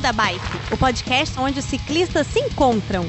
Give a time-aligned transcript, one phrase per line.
[0.00, 3.06] Beco da Bike, o podcast onde os ciclistas se encontram.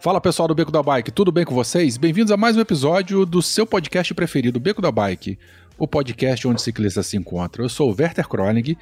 [0.00, 1.96] Fala pessoal do Beco da Bike, tudo bem com vocês?
[1.96, 5.38] Bem-vindos a mais um episódio do seu podcast preferido, Beco da Bike,
[5.78, 7.64] o podcast onde ciclistas se encontram.
[7.64, 8.76] Eu sou o Werther Kronig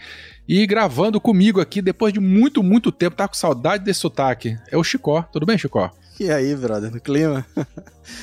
[0.48, 4.76] e gravando comigo aqui depois de muito, muito tempo, tá com saudade desse sotaque, é
[4.76, 5.22] o Chicó.
[5.22, 5.90] Tudo bem, Chicó?
[6.18, 7.46] E aí, brother, no clima?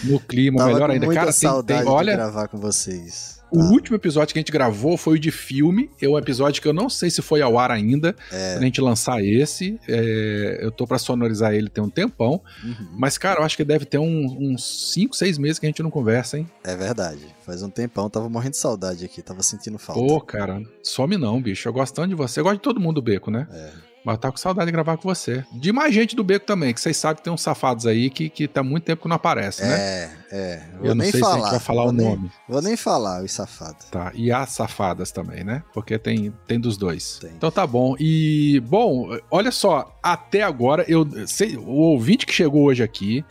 [0.04, 1.08] No clima, Tava melhor ainda.
[1.08, 3.37] Cara, tem, saudade tem, olha, de gravar com vocês.
[3.52, 3.66] O tá?
[3.72, 6.74] último episódio que a gente gravou foi o de filme, é um episódio que eu
[6.74, 8.54] não sei se foi ao ar ainda, É.
[8.54, 12.88] quando a gente lançar esse, é, eu tô pra sonorizar ele tem um tempão, Uhum.
[12.98, 15.82] mas cara, eu acho que deve ter um- uns 5, 6 meses que a gente
[15.84, 16.50] não conversa, hein?
[16.64, 17.22] É verdade.
[17.46, 20.02] Faz um tempão, tava morrendo de saudade aqui, tava sentindo falta.
[20.02, 21.68] Pô, cara, some não, bicho.
[21.68, 22.40] Eu gosto tanto de você.
[22.40, 23.48] Eu gosto de todo mundo do beco, né?
[23.52, 23.70] É.
[24.08, 25.44] Mas eu tava com saudade de gravar com você.
[25.52, 28.30] De mais gente do beco também, que vocês sabem que tem uns safados aí que,
[28.30, 29.76] que tá muito tempo que não aparece, né?
[29.78, 30.64] É, é.
[30.82, 31.34] Eu não nem sei falar.
[31.34, 32.32] se a gente vai falar vou o nem- nome.
[32.48, 33.88] Vou nem falar, os safados.
[33.92, 35.62] Tá, e as safadas também, né?
[35.74, 37.18] Porque tem, tem dos dois.
[37.20, 37.32] Tem.
[37.32, 37.98] Então tá bom.
[38.00, 43.26] E, bom, olha só, até agora, eu sei, o ouvinte que chegou hoje aqui.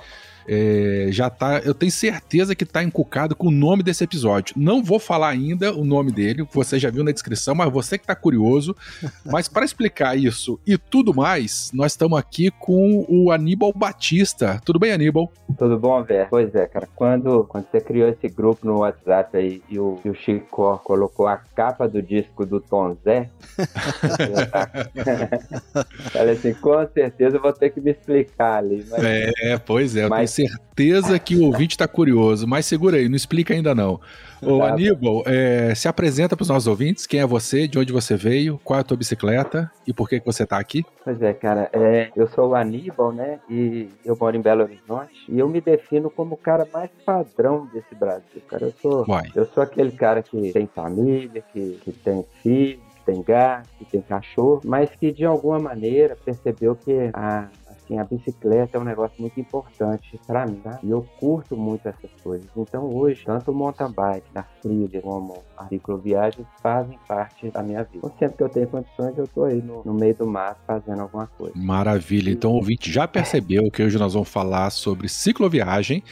[0.49, 4.55] É, já tá, eu tenho certeza que tá encucado com o nome desse episódio.
[4.57, 8.07] Não vou falar ainda o nome dele, você já viu na descrição, mas você que
[8.07, 8.75] tá curioso.
[9.25, 14.61] mas para explicar isso e tudo mais, nós estamos aqui com o Aníbal Batista.
[14.65, 15.33] Tudo bem, Aníbal?
[15.59, 16.29] Tudo bom, Ver?
[16.29, 16.89] Pois é, cara.
[16.95, 21.27] Quando, quando você criou esse grupo no WhatsApp aí e o, e o Chico colocou
[21.27, 23.31] a capa do disco do Tom Zé,
[24.95, 28.85] eu falei assim, com certeza eu vou ter que me explicar ali.
[28.91, 33.17] Mas É, pois é, Mas- certeza que o ouvinte tá curioso, mas segura aí, não
[33.17, 34.01] explica ainda não.
[34.43, 34.69] Ô Tá.
[34.69, 38.61] Aníbal, é, se apresenta para os nossos ouvintes, quem é você, de onde você veio,
[38.63, 40.85] qual é a tua bicicleta e por que, que você tá aqui?
[41.03, 43.39] Pois é, cara, é, eu sou o Aníbal, né?
[43.49, 45.15] E eu moro em Belo Horizonte.
[45.29, 48.65] E eu me defino como o cara mais padrão desse Brasil, cara.
[48.65, 53.23] Eu sou, eu sou aquele cara que tem família, que, que tem filho, que tem
[53.23, 57.49] gato, que tem cachorro, mas que de alguma maneira percebeu que a
[57.87, 60.79] assim, a bicicleta é um negócio muito importante para mim, tá?
[60.83, 62.47] E eu curto muito essas coisas.
[62.57, 67.85] Então hoje, tanto o mountain bike, a trilha, como a cicloviagem fazem parte da minha
[67.85, 67.99] vida.
[67.99, 71.01] Então, sempre que eu tenho condições, eu tô aí no, no meio do mato fazendo
[71.01, 71.53] alguma coisa.
[71.55, 76.03] Maravilha, então o ouvinte já percebeu que hoje nós vamos falar sobre cicloviagem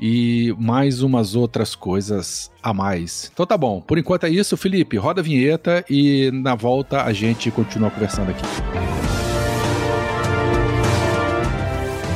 [0.00, 3.30] e mais umas outras coisas a mais.
[3.32, 7.12] Então tá bom, por enquanto é isso, Felipe, roda a vinheta e na volta a
[7.12, 9.17] gente continua conversando aqui.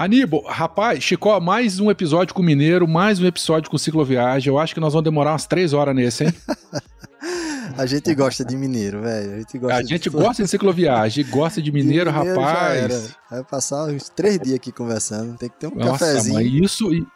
[0.00, 4.48] Aníbal, rapaz, Chicó, mais um episódio com o Mineiro, mais um episódio com cicloviagem.
[4.50, 6.32] Eu acho que nós vamos demorar umas três horas nesse, hein?
[7.76, 9.34] A gente gosta de mineiro, velho.
[9.34, 10.22] A gente gosta A de gente tudo.
[10.22, 12.82] gosta de cicloviagem, gosta de mineiro, já rapaz.
[12.82, 13.02] era.
[13.30, 15.36] Vai passar uns três dias aqui conversando.
[15.36, 16.34] Tem que ter um Nossa, cafezinho.
[16.34, 17.06] mãe, isso e,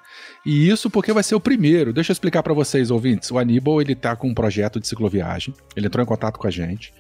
[0.45, 1.91] e isso porque vai ser o primeiro.
[1.91, 3.31] Deixa eu explicar pra vocês, ouvintes.
[3.31, 5.55] O Aníbal, ele tá com um projeto de cicloviagem.
[5.75, 6.93] Ele entrou em contato com a gente.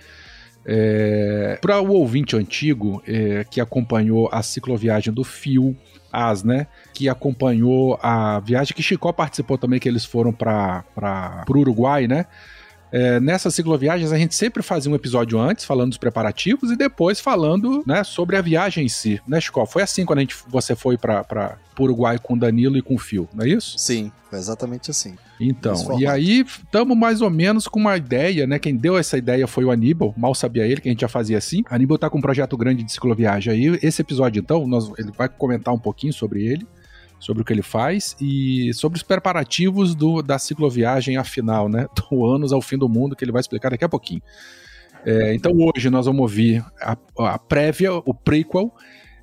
[0.66, 5.76] É, para o ouvinte antigo é, que acompanhou a cicloviagem do Fio,
[6.12, 6.66] As, né?
[6.92, 10.84] Que acompanhou a viagem que Chicó participou também, que eles foram para
[11.48, 12.26] o Uruguai, né?
[12.94, 17.18] É, nessas cicloviagens a gente sempre fazia um episódio antes, falando dos preparativos, e depois
[17.18, 19.66] falando né, sobre a viagem em si, né, Chico?
[19.66, 22.94] Foi assim quando a gente, você foi para o Uruguai com o Danilo e com
[22.94, 23.76] o Fio, não é isso?
[23.76, 25.16] Sim, foi exatamente assim.
[25.40, 28.60] Então, e aí estamos mais ou menos com uma ideia, né?
[28.60, 31.36] Quem deu essa ideia foi o Aníbal, mal sabia ele que a gente já fazia
[31.36, 31.64] assim.
[31.68, 33.78] Aníbal tá com um projeto grande de cicloviagem aí.
[33.82, 36.64] Esse episódio, então, nós, ele vai comentar um pouquinho sobre ele,
[37.24, 41.86] sobre o que ele faz e sobre os preparativos do, da cicloviagem à final, né?
[42.10, 44.20] Do anos ao fim do mundo, que ele vai explicar daqui a pouquinho.
[45.06, 48.70] É, então hoje nós vamos ouvir a, a prévia, o prequel,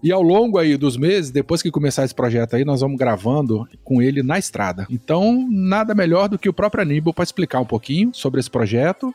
[0.03, 3.67] e ao longo aí dos meses, depois que começar esse projeto aí, nós vamos gravando
[3.83, 4.87] com ele na estrada.
[4.89, 9.13] Então, nada melhor do que o próprio Aníbal para explicar um pouquinho sobre esse projeto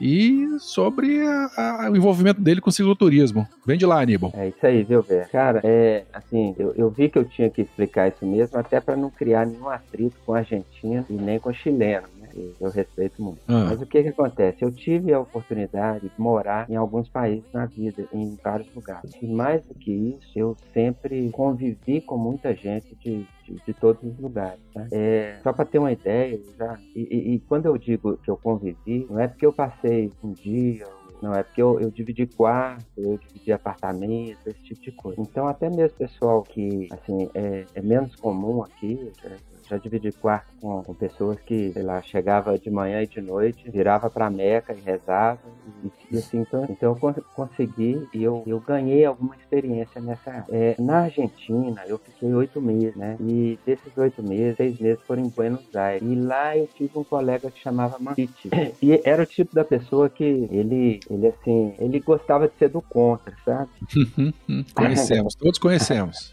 [0.00, 1.50] e sobre a-
[1.86, 3.46] a- o envolvimento dele com o cicloturismo.
[3.66, 4.32] Vem de lá, Aníbal.
[4.34, 5.28] É isso aí, viu, Ver?
[5.28, 8.96] Cara, é assim, eu, eu vi que eu tinha que explicar isso mesmo, até para
[8.96, 12.54] não criar nenhum atrito com a Argentina e nem com o chileno, né?
[12.60, 13.40] Eu respeito muito.
[13.48, 13.66] Ah.
[13.70, 14.64] Mas o que que acontece?
[14.64, 19.10] Eu tive a oportunidade de morar em alguns países na vida, em vários lugares.
[19.20, 24.02] E mais do que isso, eu sempre convivi com muita gente de, de, de todos
[24.02, 24.60] os lugares.
[24.74, 24.86] Tá?
[24.92, 28.36] É, só para ter uma ideia, já, e, e- e quando eu digo que eu
[28.36, 30.86] convivi, não é porque eu passei um dia
[31.20, 35.20] não, é porque eu, eu dividi quarto, eu dividi apartamento, esse tipo de coisa.
[35.22, 39.38] Então, até mesmo pessoal que, assim, é, é menos comum aqui, eu
[39.72, 43.70] já, dividi quarto com, com pessoas que, sei lá, chegava de manhã e de noite,
[43.70, 45.38] virava pra Meca e rezava,
[45.84, 50.30] e, e assim, então, então eu con- consegui e eu, eu ganhei alguma experiência nessa
[50.30, 50.44] área.
[50.50, 53.16] É, na Argentina, eu fiquei oito meses, né?
[53.20, 56.02] E desses oito meses, seis meses foram em Buenos Aires.
[56.06, 58.50] E lá eu tive um colega que chamava Mancite.
[58.82, 62.82] E era o tipo da pessoa que ele, ele assim, ele gostava de ser do
[62.82, 63.70] contra, sabe?
[64.74, 66.32] Conhecemos, todos conhecemos.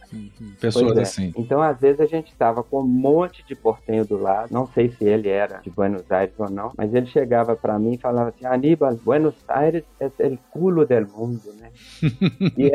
[0.60, 1.02] Pessoas é.
[1.02, 1.34] assim.
[1.38, 4.52] Então, às vezes, a gente tava com um monte de portenho do lado.
[4.52, 7.94] Não sei se ele era de Buenos Aires ou não, mas ele chegava pra mim
[7.94, 11.72] e falava assim: Aníbal, Buenos Aires é o culo del mundo, né?
[12.58, 12.72] e,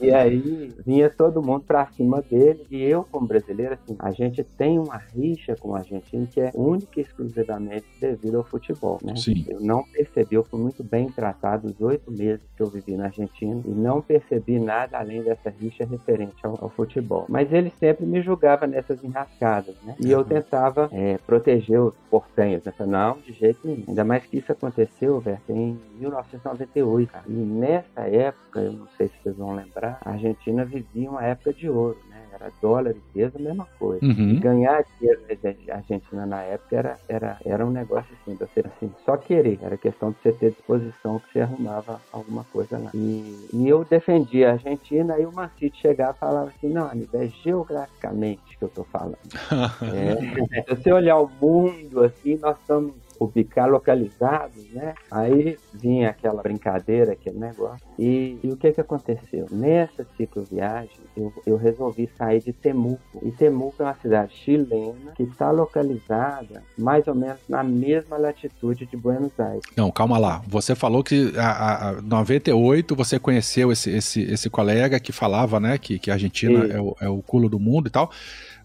[0.00, 2.66] e aí vinha todo mundo pra cima dele.
[2.70, 6.50] E eu, como brasileiro, assim, a gente tem uma rixa com o argentino que é
[6.54, 9.14] única e exclusivamente devido ao futebol, né?
[9.16, 9.44] Sim.
[9.48, 13.04] Eu não percebi, eu fui muito bem tratado os oito meses que eu vivi na
[13.06, 17.26] Argentina e não percebi nada além dessa rixa referente ao, ao futebol.
[17.28, 19.94] Mas ele sempre me julgava nessas enrascadas, né?
[20.00, 22.64] E eu tentava é, proteger os portenhos.
[22.64, 22.72] Né?
[22.72, 23.84] Falei, Não, de jeito nenhum.
[23.88, 27.12] Ainda mais que isso aconteceu, velho, em 1998.
[27.12, 27.24] cara.
[27.28, 31.52] E nessa época, eu não sei se vocês vão lembrar, a Argentina vivia uma época
[31.52, 32.28] de ouro, né?
[32.32, 34.38] Era dólar e peso, a mesma coisa Uhum.
[34.40, 35.20] ganhar dinheiro
[35.66, 39.58] na Argentina na época era, era, era um negócio assim, de você assim, só querer,
[39.62, 42.90] era questão de você ter disposição que você arrumava alguma coisa lá.
[42.94, 47.22] E, e eu defendia a Argentina, e o Mancite chegava e falava assim, não, Aníbal,
[47.22, 49.18] é geograficamente que eu tô falando.
[49.88, 50.16] É,
[50.68, 54.94] se você olhar o mundo assim, nós estamos ubicar localizados, né?
[55.10, 57.86] Aí vinha aquela brincadeira, aquele negócio.
[57.98, 59.46] E, e o que que aconteceu?
[59.50, 63.00] Nessa cicloviagem, eu, eu resolvi sair de Temuco.
[63.22, 68.86] E Temuco é uma cidade chilena que está localizada mais ou menos na mesma latitude
[68.86, 69.62] de Buenos Aires.
[69.76, 70.42] Não, calma lá.
[70.46, 75.58] Você falou que a, a, a 98 você conheceu esse, esse, esse colega que falava,
[75.58, 78.10] né, que, que a Argentina é o, é o culo do mundo e tal.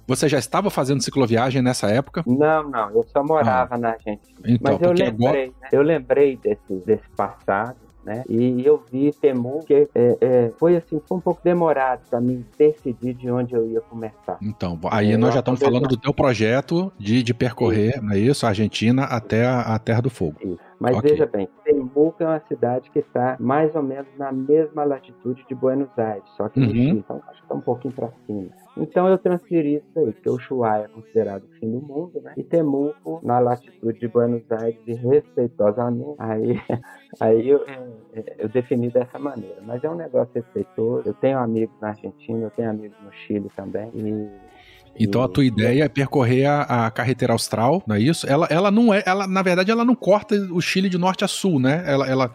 [0.08, 2.24] Você já estava fazendo cicloviagem nessa época?
[2.28, 4.38] Não, não, eu só morava na Argentina.
[4.46, 5.46] Então, Mas eu lembrei, agora.
[5.62, 5.70] né?
[5.72, 8.24] Eu lembrei desse, desse passado, né?
[8.28, 9.88] E eu vi Temu, que é,
[10.20, 14.38] é, foi assim, foi um pouco demorado para mim decidir de onde eu ia começar.
[14.42, 18.20] Então, aí É, nós já estamos falando do teu projeto de, de percorrer, não é
[18.20, 18.46] isso?
[18.46, 20.60] A Argentina até a, a Terra do Fogo.
[20.84, 21.10] Mas Ok.
[21.10, 25.56] veja bem, Temuco é uma cidade que está mais ou menos na mesma latitude de
[25.56, 26.74] Buenos Aires, só que no Uhum.
[26.74, 28.50] Chile, então acho que está um pouquinho para cima.
[28.76, 32.34] Então eu transferi isso aí, porque o Ushuaia é considerado o fim do mundo, né?
[32.36, 36.54] E Temuco, na latitude de Buenos Aires, respeitosamente, aí,
[37.20, 39.62] aí eu, é, é, eu defini dessa maneira.
[39.62, 41.08] Mas é um negócio respeitoso.
[41.08, 43.90] Eu tenho amigos na Argentina, eu tenho amigos no Chile também.
[43.94, 44.53] E,
[45.00, 48.30] Então a tua ideia é percorrer a, a carretera austral, não é isso?
[48.30, 51.28] Ela, ela não é, ela na verdade ela não corta o Chile de norte a
[51.28, 51.84] sul, né?
[51.86, 52.31] Ela, ela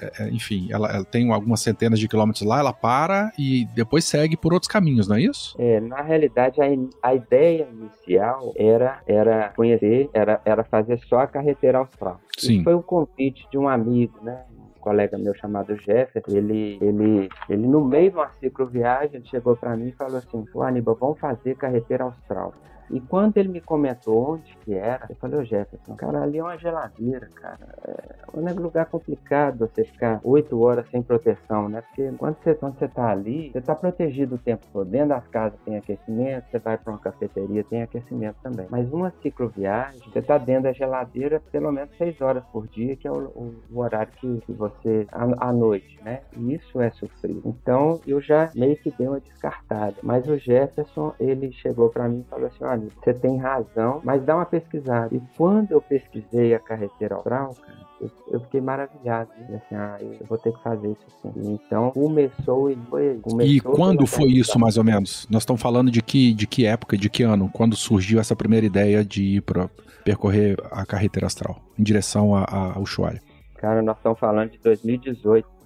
[0.00, 4.04] é, é, enfim, ela, ela tem algumas centenas de quilômetros lá, ela para e depois
[4.04, 5.54] segue por outros caminhos, não é isso?
[5.58, 6.66] É, na realidade, a,
[7.08, 12.20] a ideia inicial era, era conhecer, era, era fazer só a carreteira austral.
[12.38, 12.54] Sim.
[12.54, 14.44] Isso foi um convite de um amigo, né?
[14.80, 19.88] Colega meu chamado Jefferson, ele, ele, ele no meio de uma cicloviagem, chegou para mim
[19.88, 22.54] e falou assim, "Ô, Aníbal, vamos fazer carreteira austral.
[22.90, 26.42] E quando ele me comentou onde que era, eu falei, ô Jefferson, cara, ali é
[26.42, 27.68] uma geladeira, cara.
[28.34, 31.82] É um lugar complicado você ficar oito horas sem proteção, né?
[31.82, 34.88] Porque quando você, quando você tá ali, você tá protegido o tempo todo.
[34.90, 38.66] Dentro das casas tem aquecimento, você vai para uma cafeteria, tem aquecimento também.
[38.70, 43.06] Mas uma cicloviagem, você tá dentro da geladeira pelo menos seis horas por dia, que
[43.08, 45.06] é o, o- o horário que, que você.
[45.12, 46.22] À, noite, né?
[46.36, 47.42] E isso é sofrido.
[47.44, 49.96] Então eu já meio que dei uma descartada.
[50.02, 54.22] Mas o Jefferson, ele chegou para mim e falou assim: olha, você tem razão, mas
[54.24, 55.14] dá uma pesquisada.
[55.14, 59.30] E quando eu pesquisei a carreteira austral, cara, eu, eu fiquei maravilhado.
[59.54, 61.32] Assim, ah, eu vou ter que fazer isso sim.
[61.36, 63.18] E então começou e foi.
[63.22, 65.26] Começou E quando foi isso, mais ou menos?
[65.30, 67.50] Nós estamos falando de que, de que época, de que ano?
[67.52, 69.68] Quando surgiu essa primeira ideia de ir para
[70.04, 73.20] percorrer a carretera astral em direção ao Ushuaia?
[73.56, 75.59] Cara, nós estamos falando de 2018.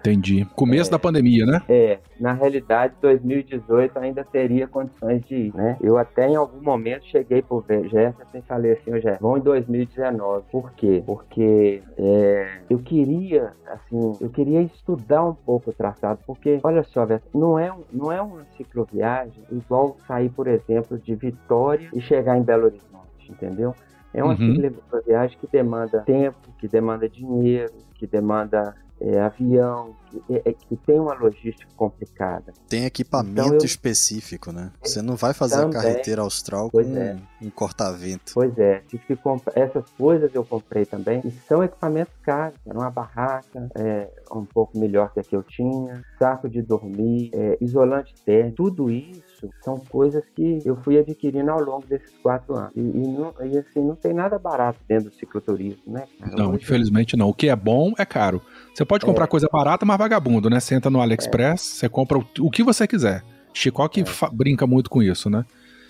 [0.00, 0.44] Entendi.
[0.54, 1.62] Começo da pandemia, né?
[1.68, 5.76] É, na realidade, 2018 ainda teria condições de ir, né?
[5.80, 10.44] Eu até em algum momento cheguei pro Jefferson e falei assim, Jefferson, vamos em 2019.
[10.50, 11.02] Por quê?
[11.04, 17.06] Porque é, eu queria, assim, eu queria estudar um pouco o traçado, porque, olha só,
[17.34, 22.36] não é, um, não é uma cicloviagem igual sair, por exemplo, de Vitória e chegar
[22.38, 23.74] em Belo Horizonte, entendeu?
[24.14, 24.54] É uma Uhum.
[24.56, 30.76] cicloviagem que demanda tempo, que demanda dinheiro, que demanda é, avião, que, é- é- que
[30.76, 32.52] tem uma logística complicada.
[32.68, 34.70] Tem equipamento Então eu- específico, né?
[34.82, 35.78] Você não vai fazer Também.
[35.78, 37.16] a carreteira austral Pois com é.
[37.42, 38.32] um corta-vento.
[38.34, 42.58] Pois é, tive que comprar essas coisas eu comprei também, e são equipamentos caros.
[42.66, 47.30] Era uma barraca, é, um pouco melhor que a que eu tinha, saco de dormir,
[47.34, 52.56] é, isolante térmico, tudo isso são coisas que eu fui adquirindo ao longo desses quatro
[52.56, 52.72] anos.
[52.74, 56.06] E, e não, e, assim, não tem nada barato dentro do cicloturismo, né?
[56.18, 56.36] cara?
[56.36, 57.28] Não, Hoje- infelizmente não.
[57.28, 58.42] O que é bom é caro.
[58.78, 60.60] Você pode comprar coisa barata, mas vagabundo, né?
[60.60, 63.24] Você entra no AliExpress, você compra o, o que você quiser.
[63.52, 65.44] Chico que fa- brinca muito com isso, né?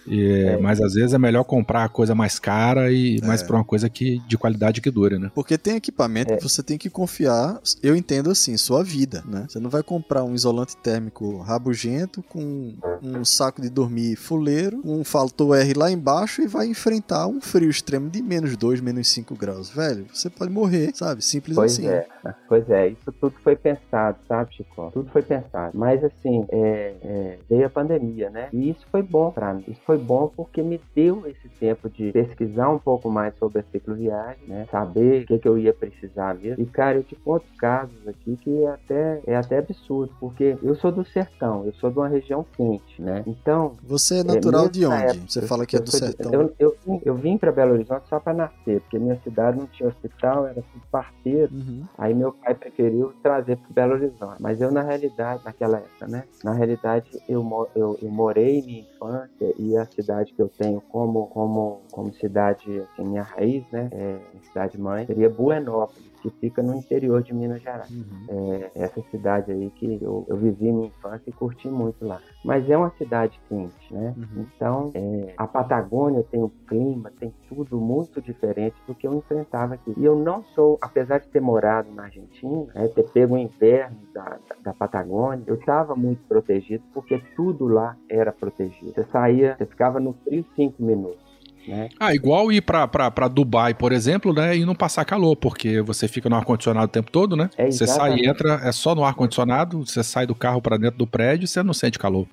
[0.09, 0.57] E- É.
[0.59, 3.47] Mas às vezes é melhor comprar a coisa mais cara e mais É.
[3.47, 5.31] pra uma coisa que, de qualidade que dure, né?
[5.35, 6.37] Porque tem equipamento É.
[6.37, 9.47] que você tem que confiar, eu entendo assim, sua vida, né?
[9.49, 15.05] Você não vai comprar um isolante térmico rabugento com um saco de dormir fuleiro, um
[15.05, 19.35] faltou R lá embaixo e vai enfrentar um frio extremo de menos 2, menos 5
[19.35, 19.69] graus.
[19.71, 21.23] Velho, você pode morrer, sabe?
[21.25, 21.87] Simples Pois assim.
[21.89, 22.07] é,
[22.49, 24.91] pois é, isso tudo foi pensado, sabe, Chico?
[24.93, 25.73] Tudo foi pensado.
[25.77, 28.49] Mas assim, é, é, veio a pandemia, né?
[28.53, 29.65] E isso foi bom pra mim.
[29.69, 33.65] Isso foi bom porque me deu esse tempo de pesquisar um pouco mais sobre a
[33.65, 34.67] cicloviagem, né?
[34.71, 36.63] Saber o que, que eu ia precisar mesmo.
[36.63, 40.75] E, cara, eu te conto casos aqui que é até, é até absurdo, porque eu
[40.77, 43.23] sou do sertão, eu sou de uma região quente, né?
[43.27, 45.05] Então, Você é natural mesmo de onde?
[45.05, 46.33] época, Você eu- fala que é eu do sou de- sertão.
[46.33, 49.67] Eu, eu, vim- eu vim para Belo Horizonte só para nascer, porque minha cidade não
[49.67, 51.53] tinha hospital, era tudo parteiro.
[51.53, 51.85] Uhum.
[51.99, 54.41] Aí meu pai preferiu trazer para Belo Horizonte.
[54.41, 56.25] Mas eu, na realidade, naquela época, né?
[56.45, 57.43] Na realidade, eu,
[57.75, 62.81] eu, eu morei minha infância e a cidade que eu tenho como, como, como cidade,
[62.81, 63.89] assim, minha raiz, né?
[63.93, 67.91] É, cidade mãe, seria Buenópolis, que fica no interior de Minas Gerais.
[67.91, 68.27] Uhum.
[68.29, 72.21] É, essa cidade aí que eu, eu vivi minha infância e curti muito lá.
[72.45, 74.15] Mas é uma cidade quente, né?
[74.17, 74.47] Uhum.
[74.55, 79.75] Então, é, a Patagônia tem um clima, tem tudo muito diferente do que eu enfrentava
[79.75, 79.95] aqui.
[79.97, 83.99] E eu não sou, apesar de ter morado na Argentina, né, ter pego o inverno
[84.13, 88.93] da, da, da Patagônia, eu estava muito protegido porque tudo lá era protegido.
[88.93, 91.28] Você saía, você ficava no frio cinco minutos.
[91.67, 91.89] Né?
[92.01, 94.57] Ah, igual ir pra Dubai, por exemplo, né?
[94.57, 97.51] E não passar calor, porque você fica no ar-condicionado o tempo todo, né?
[97.59, 100.99] É você sai e entra, é só no ar-condicionado, você sai do carro pra dentro
[100.99, 102.27] do prédio e você não sente calor.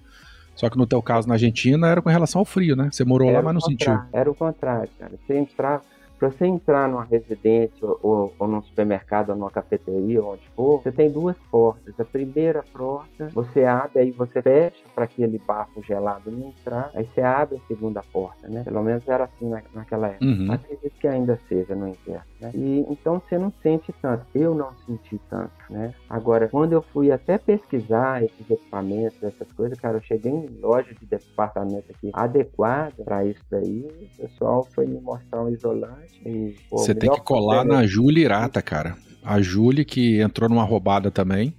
[0.56, 2.88] Só que no teu caso na Argentina era com relação ao frio, né?
[2.90, 4.00] Você morou lá, Era mas não sentiu.
[4.14, 5.12] Era o contrário, cara.
[5.28, 5.82] Você entrar,
[6.18, 10.92] pra você entrar numa residência ou, ou num supermercado ou numa cafeteria, onde for, você
[10.92, 12.00] tem duas portas.
[12.00, 16.92] A primeira porta, você abre aí você fecha para aquele bafo gelado não entrar.
[16.94, 18.64] Aí você abre a segunda porta, né?
[18.64, 20.26] Pelo menos era assim na, naquela época.
[20.26, 20.52] Uhum.
[20.52, 22.52] Acredito que ainda seja no inverno, né?
[22.54, 24.26] E então você não sente tanto.
[24.34, 25.94] Eu não senti tanto, né?
[26.10, 30.94] Agora, quando eu fui até pesquisar esses equipamentos, essas coisas, cara, eu cheguei em loja
[30.94, 33.86] de departamento aqui adequada para isso daí.
[34.18, 38.24] O pessoal foi me mostrar um isolante e pô, Você tem que colar na Júlia
[38.26, 38.96] Irata, cara.
[39.24, 41.56] A Júlia que entrou numa roubada também,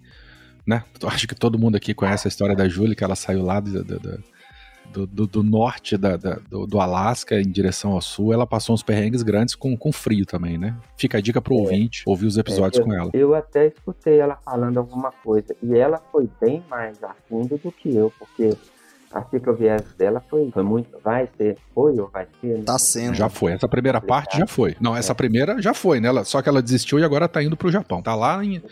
[0.66, 0.84] né?
[1.04, 3.82] Acho que todo mundo aqui conhece a história da Júlia, que ela saiu lá do,
[3.84, 8.32] do, do- do- do norte da- da- do, do Alasca em direção ao sul.
[8.32, 10.76] Ela passou uns perrengues grandes com, com frio também, né?
[10.96, 11.58] Fica a dica pro É.
[11.58, 13.10] ouvinte ouvir os episódios É, com ela.
[13.12, 15.54] Eu até escutei ela falando alguma coisa.
[15.62, 18.56] E ela foi bem mais a fundo do que eu, porque
[19.12, 20.88] a cicloviagem dela foi, foi muito.
[21.02, 22.62] Vai ser, foi ou vai ser?
[22.64, 23.14] Tá Não- sendo.
[23.14, 23.52] Já foi.
[23.52, 24.76] Essa primeira parte já foi.
[24.80, 26.08] Não, essa primeira já foi, né?
[26.08, 28.02] Ela- Só que ela desistiu e agora tá indo pro Japão.
[28.02, 28.62] Tá lá em.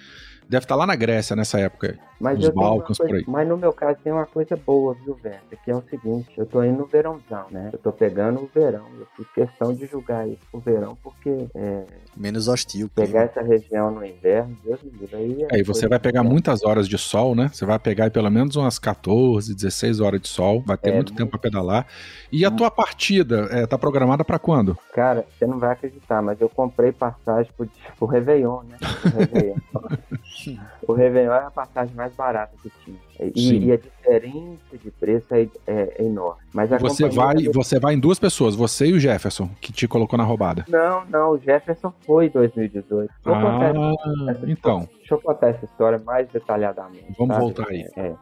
[0.48, 1.98] Deve estar lá na Grécia nessa época aí.
[2.20, 5.40] Mas, Nos eu Balcãs, coisa- mas no meu caso tem uma coisa boa, viu, velho?
[5.64, 7.70] Que é o seguinte, eu tô indo no verãozão, né?
[7.72, 8.86] Eu tô pegando o verão.
[8.98, 11.84] Eu fiz questão de julgar isso pro verão, porque é,
[12.16, 12.88] Menos hostil.
[12.94, 13.24] pegar clima.
[13.24, 15.16] essa região no inverno, Deus me livre.
[15.16, 17.50] Aí, Aí você vai pegar muitas horas de sol, né?
[17.52, 20.62] Você vai pegar pelo menos umas 14, 16 horas de sol.
[20.64, 21.18] Vai ter É, muito muito.
[21.18, 21.86] tempo pra pedalar.
[22.30, 24.78] E a tua partida é, tá programada pra quando?
[24.92, 27.68] Cara, você não vai acreditar, mas eu comprei passagem pro,
[27.98, 28.76] pro Réveillon, né?
[29.04, 29.56] O Réveillon.
[30.86, 32.98] o Réveillon é a passagem mais barata que tinha.
[33.34, 36.40] E, e a diferença de preço é, é- é enorme.
[36.52, 39.86] Mas Você vai, também- você vai em duas pessoas, você e o Jefferson, que te
[39.86, 40.64] colocou na roubada.
[40.68, 43.10] Não, não, o Jefferson foi em 2018.
[43.24, 44.88] Deixa eu contar Ah, então.
[44.98, 47.06] Deixa eu contar essa história mais detalhadamente.
[47.18, 47.40] Vamos sabe?
[47.46, 47.84] voltar aí.
[47.96, 48.12] É.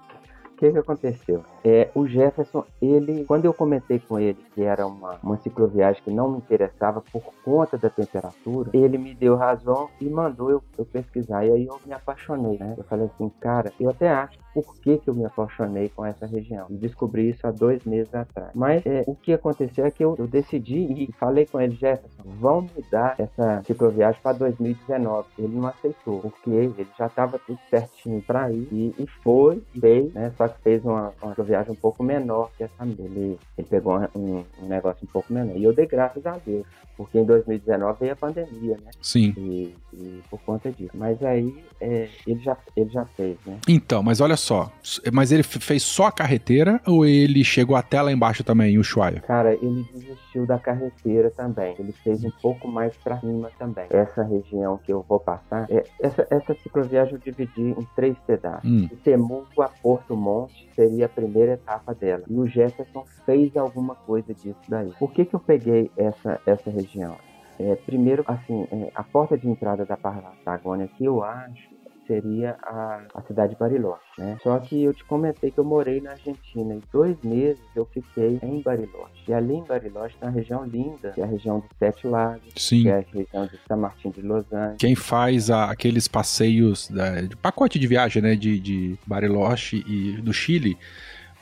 [0.62, 1.44] Que, que aconteceu?
[1.64, 6.10] É, o Jefferson, ele, quando eu comentei com ele que era uma, uma cicloviagem que
[6.12, 10.84] não me interessava por conta da temperatura, ele me deu razão e mandou eu, eu
[10.84, 11.44] pesquisar.
[11.44, 12.76] E aí eu me apaixonei, né?
[12.78, 16.26] Eu falei assim, cara, eu até acho por que, que eu me apaixonei com essa
[16.26, 16.66] região.
[16.70, 18.50] E descobri isso há dois meses atrás.
[18.54, 22.22] Mas é, o que aconteceu é que eu, eu decidi e falei com ele, Jefferson,
[22.24, 25.28] vamos mudar essa cicloviagem para 2019.
[25.38, 30.12] Ele não aceitou, porque ele já estava tudo certinho para ir e, e, foi, fez,
[30.12, 30.32] né?
[30.36, 34.44] Só que fez uma, uma viagem um pouco menor que essa Ele, ele pegou um,
[34.60, 35.56] um negócio um pouco menor.
[35.56, 36.66] E eu dei graças a Deus,
[36.96, 38.90] porque em 2019 veio a pandemia, né?
[39.00, 39.34] Sim.
[39.36, 40.92] E, e por conta disso.
[40.94, 43.58] Mas aí é, ele, já, ele já fez, né?
[43.68, 44.70] Então, mas olha só,
[45.12, 49.20] mas ele fez só a carreteira ou ele chegou até lá embaixo também, em Ushuaia?
[49.20, 51.74] Cara, ele desistiu da carreteira também.
[51.78, 53.86] Ele fez um pouco mais pra cima também.
[53.90, 58.68] Essa região que eu vou passar, é, essa, essa cicloviagem eu dividi em três pedaços.
[58.68, 58.86] Hum.
[58.88, 62.24] De Temuco a Porto Monte seria a primeira etapa dela.
[62.28, 64.90] E o Jefferson fez alguma coisa disso daí.
[64.98, 67.16] Por que que eu peguei essa, essa região?
[67.58, 73.02] É, primeiro, assim, é, a porta de entrada da Patagônia que eu acho seria a,
[73.14, 74.38] a cidade de Bariloche, né?
[74.42, 78.38] Só que eu te comentei que eu morei na Argentina e dois meses eu fiquei
[78.42, 79.22] em Bariloche.
[79.28, 82.52] E ali em Bariloche tem uma região linda, que é a região dos Sete Lagos,
[82.56, 82.82] Sim.
[82.82, 84.76] que é a região de São Martin de Los Angeles.
[84.78, 90.20] Quem faz a, aqueles passeios da, de pacote de viagem, né, de, de Bariloche e
[90.20, 90.76] do Chile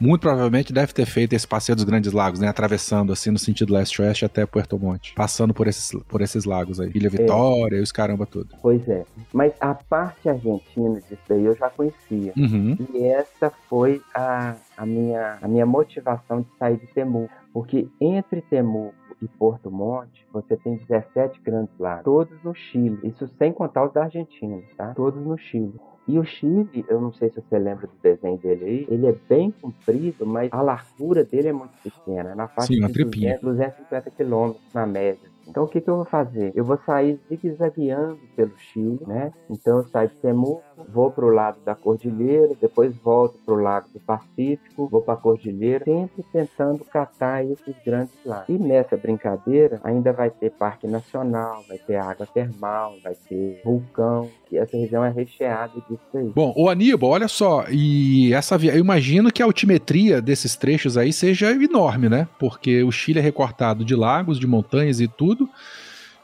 [0.00, 2.48] muito provavelmente deve ter feito esse passeio dos Grandes Lagos, né?
[2.48, 5.14] Atravessando assim no sentido leste-oeste até Puerto Monte.
[5.14, 6.90] Passando por esses, por esses lagos aí.
[6.94, 7.10] Ilha é.
[7.10, 7.78] Vitória é.
[7.78, 8.56] e os caramba tudo.
[8.62, 9.04] Pois é.
[9.32, 12.32] Mas a parte argentina disso aí eu já conhecia.
[12.36, 12.76] Uhum.
[12.94, 17.32] E essa foi a, a, minha, a minha motivação de sair de Temuco.
[17.52, 22.98] Porque entre Temuco e Porto Monte, você tem 17 grandes lagos, todos no Chile.
[23.04, 24.94] Isso sem contar os da Argentina, tá?
[24.94, 25.74] Todos no Chile.
[26.08, 29.14] E o Chile, eu não sei se você lembra do desenho dele aí, ele é
[29.28, 34.10] bem comprido, mas a largura dele é muito pequena, na faixa Sim, de 200, 250
[34.10, 35.29] quilômetros na média.
[35.48, 36.52] Então o que, que eu vou fazer?
[36.54, 39.32] Eu vou sair zigue-zagueando pelo Chile, né?
[39.48, 43.60] Então eu saio de Temuco, vou para o lado da Cordilheira, depois volto para o
[43.60, 48.48] Lago do Pacífico, vou para a Cordilheira, sempre tentando catar esses grandes lagos.
[48.48, 54.28] E nessa brincadeira ainda vai ter Parque Nacional, vai ter água termal, vai ter vulcão,
[54.48, 56.30] que essa região é recheada disso aí.
[56.34, 58.74] Bom, o Aníbal, olha só, e essa via...
[58.74, 62.28] eu imagino que a altimetria desses trechos aí seja enorme, né?
[62.38, 65.50] Porque o Chile é recortado de lagos, de montanhas e tudo tudo.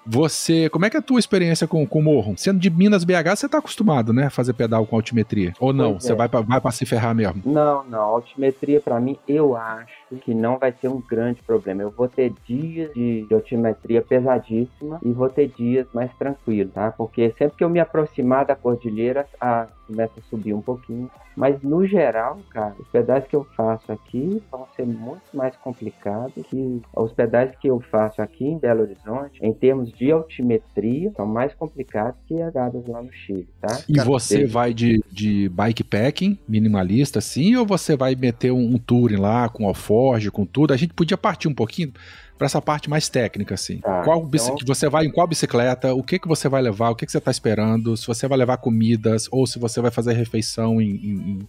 [0.07, 2.35] Você, como é que é a tua experiência com, com o morro?
[2.37, 5.53] Sendo de Minas BH, você tá acostumado, né, a fazer pedal com altimetria?
[5.59, 5.93] Ou não?
[5.93, 6.15] Pois você é.
[6.15, 7.43] vai, pra, vai pra se ferrar mesmo?
[7.45, 8.01] Não, não.
[8.01, 11.83] Altimetria, para mim, eu acho que não vai ser um grande problema.
[11.83, 16.93] Eu vou ter dias de, de altimetria pesadíssima e vou ter dias mais tranquilos, tá?
[16.93, 21.11] Porque sempre que eu me aproximar da cordilheira, a, começa a subir um pouquinho.
[21.37, 26.33] Mas no geral, cara, os pedais que eu faço aqui vão ser muito mais complicados
[26.47, 31.27] que os pedais que eu faço aqui em Belo Horizonte, em termos de altimetria, são
[31.27, 33.81] mais complicados que as dadas lá no Chile, tá?
[33.89, 39.17] E você vai de, de bikepacking, minimalista, assim, ou você vai meter um, um touring
[39.17, 40.73] lá com alforge, com tudo?
[40.73, 41.93] A gente podia partir um pouquinho
[42.37, 43.79] para essa parte mais técnica, assim.
[43.79, 44.57] Tá, qual então...
[44.67, 45.95] você vai em qual bicicleta?
[45.95, 46.91] O que que você vai levar?
[46.91, 47.97] O que que você está esperando?
[47.97, 51.49] Se você vai levar comidas ou se você vai fazer refeição em, em,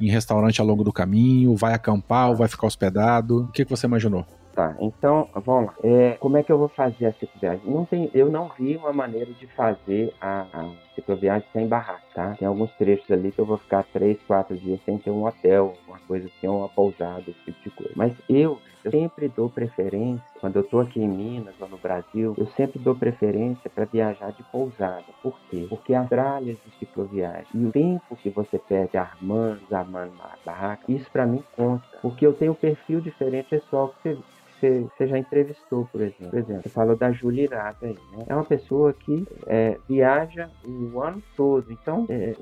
[0.00, 3.44] em restaurante ao longo do caminho, vai acampar ou vai ficar hospedado?
[3.44, 4.26] O que que você imaginou?
[4.54, 5.74] Tá, então, vamos lá.
[5.82, 7.64] É, como é que eu vou fazer essa viagem?
[7.64, 12.36] Não tem, eu não vi uma maneira de fazer a, a cicloviagem sem barraca, tá?
[12.36, 15.78] Tem alguns trechos ali que eu vou ficar três, quatro dias sem ter um hotel,
[15.88, 17.92] uma coisa assim, uma pousada, esse tipo de coisa.
[17.96, 22.34] Mas eu, eu sempre dou preferência, quando eu tô aqui em Minas ou no Brasil,
[22.36, 25.06] eu sempre dou preferência para viajar de pousada.
[25.22, 25.66] Por quê?
[25.66, 30.82] Porque as tralhas de cicloviagem e o tempo que você perde armando, armando a barraca,
[30.88, 31.86] isso para mim conta.
[32.02, 34.22] Porque eu tenho um perfil diferente pessoal que você
[34.62, 36.30] você, você já entrevistou, por exemplo.
[36.30, 38.24] Por exemplo, você falou da Júlia Irata aí, né?
[38.28, 41.72] É uma pessoa que é, viaja o ano todo.
[41.72, 42.34] Então, é,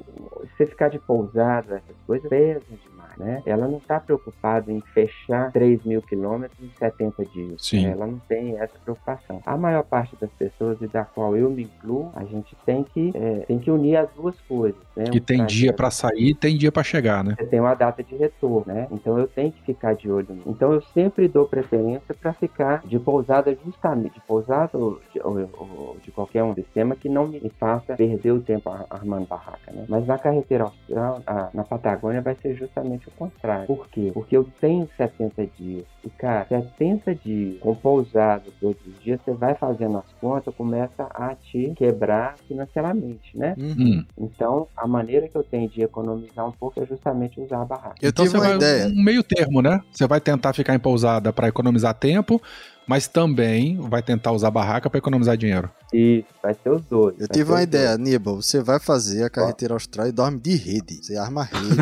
[0.42, 3.42] você ficar de pousada, essas coisas, pesa demais, né?
[3.46, 7.62] Ela não está preocupada em fechar 3 mil quilômetros em 70 dias.
[7.64, 7.87] Sim.
[7.87, 9.40] Ela não tem essa preocupação.
[9.46, 13.12] A maior parte das pessoas, e da qual eu me incluo, a gente tem que,
[13.14, 15.04] é, tem que unir as duas coisas, né?
[15.12, 17.35] E tem dia para sair e tem dia para chegar, né?
[17.38, 18.87] Você tem uma data de retorno, né?
[18.90, 20.26] Então eu tenho que ficar de olho.
[20.46, 25.38] Então eu sempre dou preferência para ficar de pousada justamente, de pousada ou de, ou,
[25.59, 29.85] ou de, qualquer um sistema que não me faça perder o tempo armando barraca, né?
[29.88, 33.66] Mas na carretera austral, a, na Patagônia vai ser justamente o contrário.
[33.66, 34.11] Por quê?
[34.12, 35.85] Porque eu tenho 70 dias.
[36.05, 41.05] E, cara, 70 dias com pousada todos os dias, você vai fazendo as contas, começa
[41.14, 43.55] a te quebrar financeiramente, né?
[43.59, 44.05] Uhum.
[44.18, 47.96] Então, a maneira que eu tenho de economizar um pouco é justamente usar a barraca.
[48.01, 48.87] Eu então, tive uma ideia.
[48.87, 49.81] Um meio termo, né?
[49.92, 52.40] Você vai tentar ficar em pousada para economizar tempo,
[52.86, 55.70] mas também vai tentar usar a barraca para economizar dinheiro.
[55.92, 57.14] Isso, vai ser os dois.
[57.20, 58.00] Eu tive uma ideia, dois.
[58.08, 58.36] Aníbal.
[58.42, 61.00] Você vai fazer a carreteira austral e dorme de rede.
[61.04, 61.76] Você arma rede.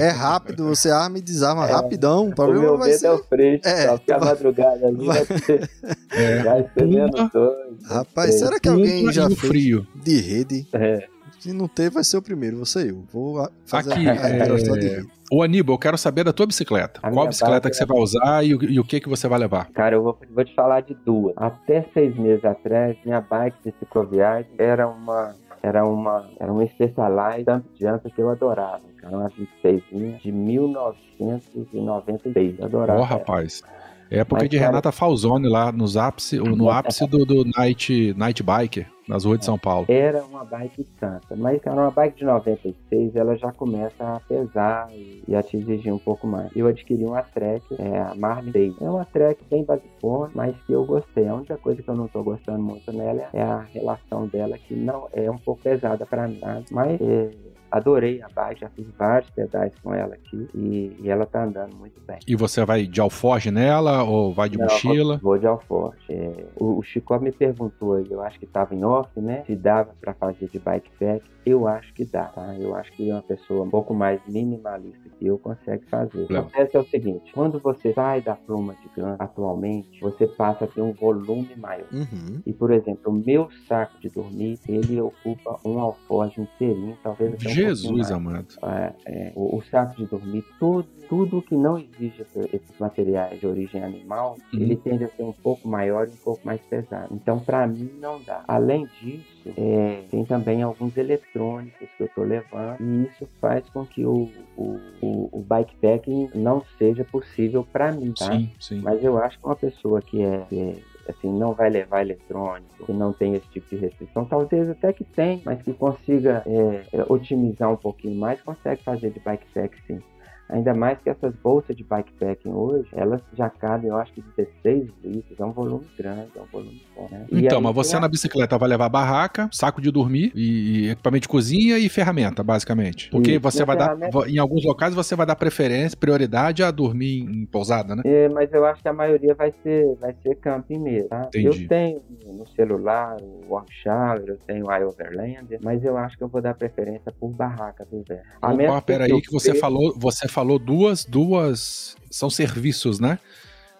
[0.00, 2.26] é rápido, você arma e desarma rapidão.
[2.26, 3.06] O O problema meu vai medo ser.
[3.06, 5.70] é o freixo, É, ficar vai- madrugada ali vai ser.
[6.10, 6.42] É.
[6.42, 7.56] Vai ser menos Uma- dois.
[7.84, 9.86] Rapaz, será que alguém já e o fez frio.
[10.02, 10.68] de rede?
[10.72, 11.06] É.
[11.42, 13.02] Se não ter, vai ser o primeiro, você eu.
[13.12, 14.14] Vou a- fazer Aqui, a
[14.78, 15.02] de é.
[15.28, 17.00] Ô Aníbal, eu quero saber da tua bicicleta.
[17.02, 19.40] A Qual bicicleta que você vai usar e, o- e o que que você vai
[19.40, 19.68] levar?
[19.72, 21.34] Cara, eu vou, vou te falar de duas.
[21.36, 25.34] Até seis meses atrás, minha bike de cicloviagem era uma.
[25.64, 28.80] Era uma, era uma Specialized Dump Jumper que eu adorava.
[28.98, 32.58] Cara, uma 26 de 1996.
[32.58, 32.98] Eu adorava.
[33.00, 33.06] Ó, ela.
[33.06, 33.62] rapaz.
[34.12, 38.42] Época Mas, de cara- Renata Falzone lá nos ápice, no ápice do, do Night, Night
[38.42, 39.86] Biker, nas ruas de São Paulo.
[39.88, 44.88] Era uma bike santa, mas cara, uma bike de 96 ela já começa a pesar
[44.92, 46.50] e, e a te exigir um pouco mais.
[46.54, 48.76] Eu adquiri uma Trek, é, a Marlin Day.
[48.80, 51.26] É uma Trek bem basicona, mas que eu gostei.
[51.26, 54.74] A única coisa que eu não tô gostando muito nela é a relação dela, que
[54.74, 56.38] não é um pouco pesada para mim,
[56.70, 57.30] mas é,
[57.72, 61.74] adorei a bike, já fiz vários pedais com ela aqui e, e ela tá andando
[61.74, 62.18] muito bem.
[62.28, 65.18] E você vai de alforge nela ou vai de Não, mochila?
[65.22, 65.98] Vou de alforje.
[66.10, 69.42] É, o, o Chico me perguntou, eu acho que estava em off, né?
[69.46, 71.24] Se dava para fazer de bike pack.
[71.44, 72.54] Eu acho que dá, tá?
[72.56, 76.22] Eu acho que uma pessoa um pouco mais minimalista que eu consegue fazer.
[76.22, 76.48] O que Legal.
[76.48, 80.68] acontece é o seguinte: quando você sai da pluma de ganho atualmente, você passa a
[80.68, 81.86] ter um volume maior.
[81.92, 82.40] Uhum.
[82.46, 87.48] E, por exemplo, o meu saco de dormir, ele ocupa um alforje inteirinho, talvez até
[87.48, 88.46] um Jesus amado.
[88.62, 93.38] É, é, o, o saco de dormir, tudo, tudo que não exige esse- esses materiais
[93.40, 94.60] de origem animal, Uhum.
[94.60, 97.08] ele tende a ser um pouco maior e um pouco mais pesado.
[97.14, 98.44] Então, para mim, não dá.
[98.46, 103.84] Além disso, é, tem também alguns eletrônicos que eu estou levando, e isso faz com
[103.84, 108.32] que o, o, o, o bikepacking não seja possível para mim, tá?
[108.32, 108.80] Sim, sim.
[108.80, 110.76] Mas eu acho que uma pessoa que é, que é,
[111.10, 115.04] assim, não vai levar eletrônico, que não tem esse tipo de restrição, talvez até que
[115.04, 120.00] tem, mas que consiga é, otimizar um pouquinho mais, consegue fazer de bikepack sim.
[120.48, 124.88] Ainda mais que essas bolsas de bikepacking hoje, elas já cabem, eu acho que 16
[125.02, 127.26] litros, é um volume grande, é um volume bom, né?
[127.32, 131.28] Então, mas você a- na bicicleta vai levar barraca, saco de dormir e, equipamento de
[131.28, 133.08] cozinha e ferramenta, basicamente.
[133.10, 133.40] Porque Isso.
[133.40, 133.96] você E a vai dar,
[134.28, 138.02] em alguns locais você vai dar preferência, prioridade a dormir em pousada, né?
[138.04, 141.24] É, mas eu acho que a maioria vai ser, vai ser camping mesmo, tá?
[141.28, 141.62] Entendi.
[141.62, 146.24] Eu tenho no celular o Warm Shower, eu tenho o iOverlander, mas eu acho que
[146.24, 148.24] eu vou dar preferência por barraca do inverno.
[148.40, 153.18] A Opa, peraí eu que você falou, você falou duas, duas, são serviços, né?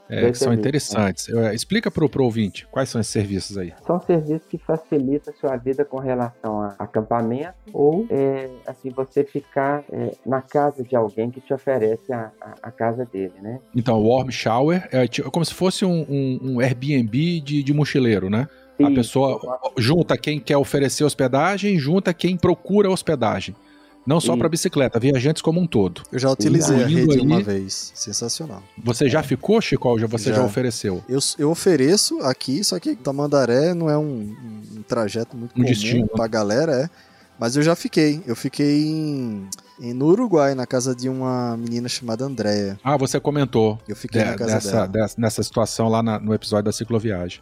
[0.08, 1.28] É, que são serviços, interessantes.
[1.30, 3.72] É, explica pro, pro ouvinte, quais são esses serviços aí?
[3.86, 9.24] São serviços que facilitam a sua vida com relação a acampamento ou, é, assim, você
[9.24, 13.58] ficar é, na casa de alguém que te oferece a, a, a casa dele, né?
[13.74, 17.72] Então, o Warm Shower é tipo- como se fosse um, um- um Airbnb de, de
[17.72, 18.48] mochileiro, né?
[18.78, 23.54] A Isso, pessoa junta quem quer oferecer hospedagem, junta quem procura hospedagem.
[24.06, 26.02] Não só para bicicleta, viajantes como um todo.
[26.10, 27.92] Eu já utilizei a rede aí- uma vez.
[27.94, 28.62] Sensacional.
[28.82, 29.88] Você já ficou, Chico?
[29.88, 30.44] Ou já você já, Já.
[30.44, 31.02] ofereceu?
[31.08, 34.34] Eu, eu ofereço aqui, só que Tamandaré não é um,
[34.76, 36.08] um- trajeto muito Um comum destino, né?
[36.14, 36.90] pra galera, é.
[37.38, 38.20] Mas eu já fiquei.
[38.26, 39.48] Eu fiquei em,
[39.80, 42.78] em- no Uruguai, na casa de uma menina chamada Andréia.
[42.84, 44.86] Ah, você comentou Eu fiquei de- na casa dessa, dela.
[44.88, 47.40] dessa- nessa situação lá na- no episódio da cicloviagem.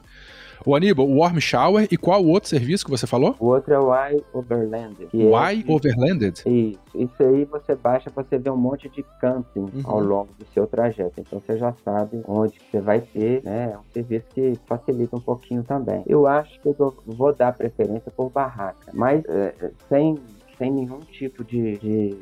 [0.65, 3.35] O Aníbal, o Warm Shower e qual o outro serviço que você falou?
[3.41, 3.91] O outro é o
[4.35, 5.09] iOverlander.
[5.09, 6.43] que O é Overlanded?
[6.47, 9.81] Isso, isso aí você baixa para você ver um monte de camping Uhum.
[9.85, 11.15] ao longo do seu trajeto.
[11.19, 13.73] Então você já sabe onde você vai ter, né?
[13.73, 16.03] É um serviço que facilita um pouquinho também.
[16.07, 20.19] Eu acho que eu vou dar preferência por barraca, mas é, é, sem,
[20.59, 22.17] sem nenhum tipo de, de-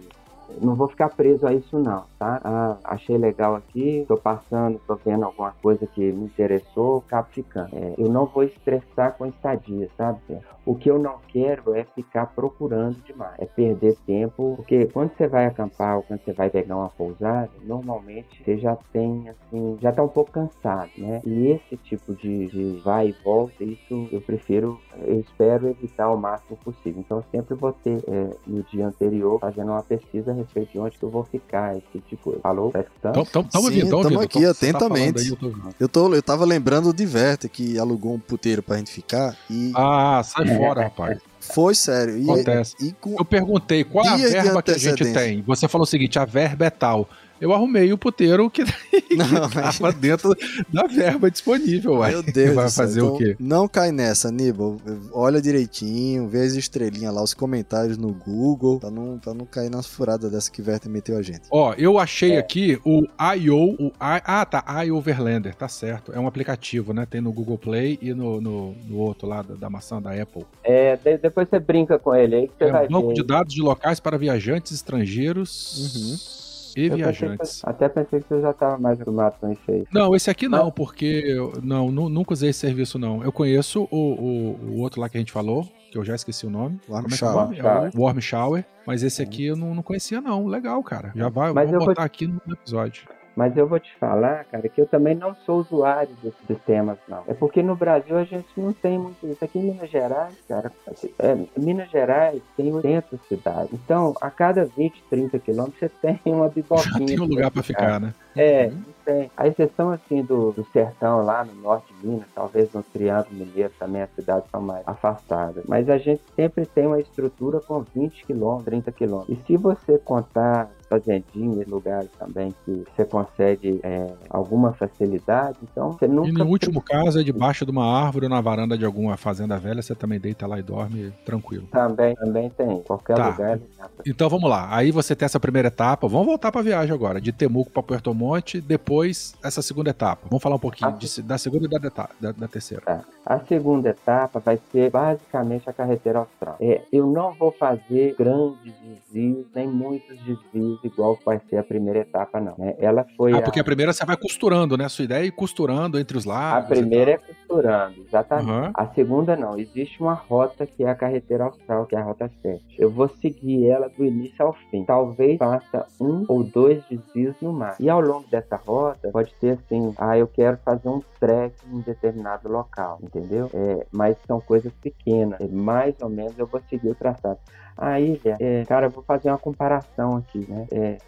[0.61, 2.41] Não vou ficar preso a isso não, tá?
[2.43, 7.69] Ah, achei legal aqui, tô passando, tô vendo alguma coisa que me interessou, acabo ficando.
[7.75, 10.21] É, eu não vou estressar com estadia, sabe?
[10.69, 15.27] O que eu não quero é ficar procurando demais, é perder tempo, porque quando você
[15.27, 19.91] vai acampar ou quando você vai pegar uma pousada, normalmente você já tem, assim, já
[19.91, 21.23] tá um pouco cansado, né?
[21.25, 26.19] E esse tipo de, de vai e volta, isso eu prefiro, eu espero evitar o
[26.19, 27.01] máximo possível.
[27.01, 30.79] Então eu sempre vou ter é, no dia anterior fazendo uma pesquisa a respeito de
[30.79, 32.41] onde que eu vou ficar, esse tipo de coisa.
[32.41, 32.73] Falou?
[32.73, 33.15] Tá escutando?
[33.55, 34.21] Ouvindo.
[34.21, 34.79] aqui tá atentamente.
[34.79, 35.73] falando aí, eu tô.
[35.81, 39.35] Eu, tô, eu tava lembrando de Verte, que alugou um puteiro pra gente ficar.
[39.49, 41.19] E Ah, sai fora, rapaz.
[41.41, 42.19] foi sério.
[42.19, 42.77] E, Acontece.
[42.81, 45.43] e Eu perguntei qual é a verba que a gente tem.
[45.43, 47.09] Você falou o seguinte: a verba é tal.
[47.41, 48.65] Eu arrumei o puteiro que,
[49.17, 50.35] Não, Tava dentro
[50.73, 52.11] da verba disponível, ué.
[52.11, 53.37] Meu Deus Vai fazer o Então, quê?
[53.39, 54.77] Não cai nessa, Aníbal.
[55.13, 59.71] Olha direitinho, vê as estrelinhas lá, os comentários no Google, pra não, pra não cair
[59.71, 61.43] nas furadas dessa que Werther meteu a gente.
[61.51, 62.39] Ó, eu achei É.
[62.39, 63.03] aqui o
[63.37, 63.75] I.O.
[63.79, 63.93] O I,
[64.25, 64.83] ah, tá.
[64.83, 66.13] iOverlander, tá certo.
[66.13, 67.07] É um aplicativo, né?
[67.09, 70.45] Tem no Google Play e no, no, no outro lá da, da maçã da Apple.
[70.65, 73.15] É, de- depois você brinca com ele aí que você É vai um banco ver.
[73.15, 76.48] de dados de locais para viajantes estrangeiros
[76.81, 77.51] e Eu pensei que viajantes.
[77.59, 79.85] você- até pensei que você já estava mais acostumado com isso aí.
[79.93, 83.23] Não, esse aqui não, porque eu, não, nu- nunca usei esse serviço não.
[83.23, 86.47] Eu conheço o, o, o outro lá que a gente falou, que eu já esqueci
[86.47, 86.79] o nome.
[86.89, 87.45] Warm Como é que é o Shower.
[87.45, 87.59] nome?
[87.59, 88.65] É o Warm Shower.
[88.87, 90.47] Mas esse aqui eu não, não conhecia não.
[90.47, 91.13] Legal, cara.
[91.15, 93.05] Já vai, Mas vou eu vou botar aqui no episódio.
[93.39, 97.23] Mas eu vou te falar, cara, que eu também não sou usuário desses sistemas, não.
[97.29, 99.45] É porque no Brasil a gente não tem muito isso.
[99.45, 100.73] Aqui em Minas Gerais, cara,
[101.21, 103.73] é, Minas Gerais tem 80 cidades.
[103.73, 106.99] Então, a cada 20, 30 quilômetros, você tem uma biboquinha.
[106.99, 108.13] Já tem um lugar pra ficar, né?
[108.35, 109.31] É, não tem.
[109.37, 113.73] A exceção, assim, do, do sertão lá no norte de Minas, talvez no Triângulo Mineiro
[113.79, 115.63] também as cidades são mais afastadas.
[115.69, 119.39] Mas a gente sempre tem uma estrutura com 20 quilômetros, 30 quilômetros.
[119.39, 126.07] E se você contar fazendinhas, lugares também que você consegue é, alguma facilidade, então você
[126.09, 126.29] nunca...
[126.29, 129.59] E no último caso é debaixo de uma árvore ou na varanda de alguma fazenda
[129.59, 131.67] velha, você também deita lá e dorme tranquilo.
[131.71, 132.81] Também, também tem.
[132.83, 133.29] Qualquer Tá.
[133.31, 133.61] lugar é.
[134.07, 134.69] Então vamos lá.
[134.75, 136.07] Aí você tem essa primeira etapa.
[136.09, 137.21] Vamos voltar pra viagem agora.
[137.21, 138.61] De Temuco pra Puerto Monte.
[138.61, 140.27] Depois essa segunda etapa.
[140.29, 141.79] Vamos falar um pouquinho Ah, de- da segunda e da,
[142.21, 142.83] da, da terceira.
[142.85, 143.01] Tá.
[143.27, 146.57] A segunda etapa vai ser basicamente a carretera austral.
[146.61, 148.73] É, eu não vou fazer grandes
[149.13, 152.55] desvios, nem muitos desvios, igual vai ser a primeira etapa, não.
[152.59, 152.75] né?
[152.79, 154.85] Ela foi Ah, a, porque a primeira você vai costurando, né?
[154.85, 156.69] A sua ideia é ir costurando entre os a lados.
[156.69, 158.51] primeira é costurando, exatamente.
[158.51, 158.71] Aham.
[158.75, 159.59] A segunda não.
[159.59, 162.63] Existe uma rota que é a carretera austral, que é a rota 7.
[162.79, 164.85] Eu vou seguir ela do início ao fim.
[164.85, 167.77] Talvez faça um ou dois desvios no mar.
[167.81, 171.81] E ao longo dessa rota, pode ter assim, ah, eu quero fazer um trek em
[171.81, 173.51] determinado local, entendeu?
[173.53, 175.41] É, mas são coisas pequenas.
[175.41, 177.39] É, mais ou menos eu vou seguir o traçado.
[177.79, 180.67] A ilha, é, cara, eu vou fazer uma comparação aqui, né?
[180.73, 180.99] É,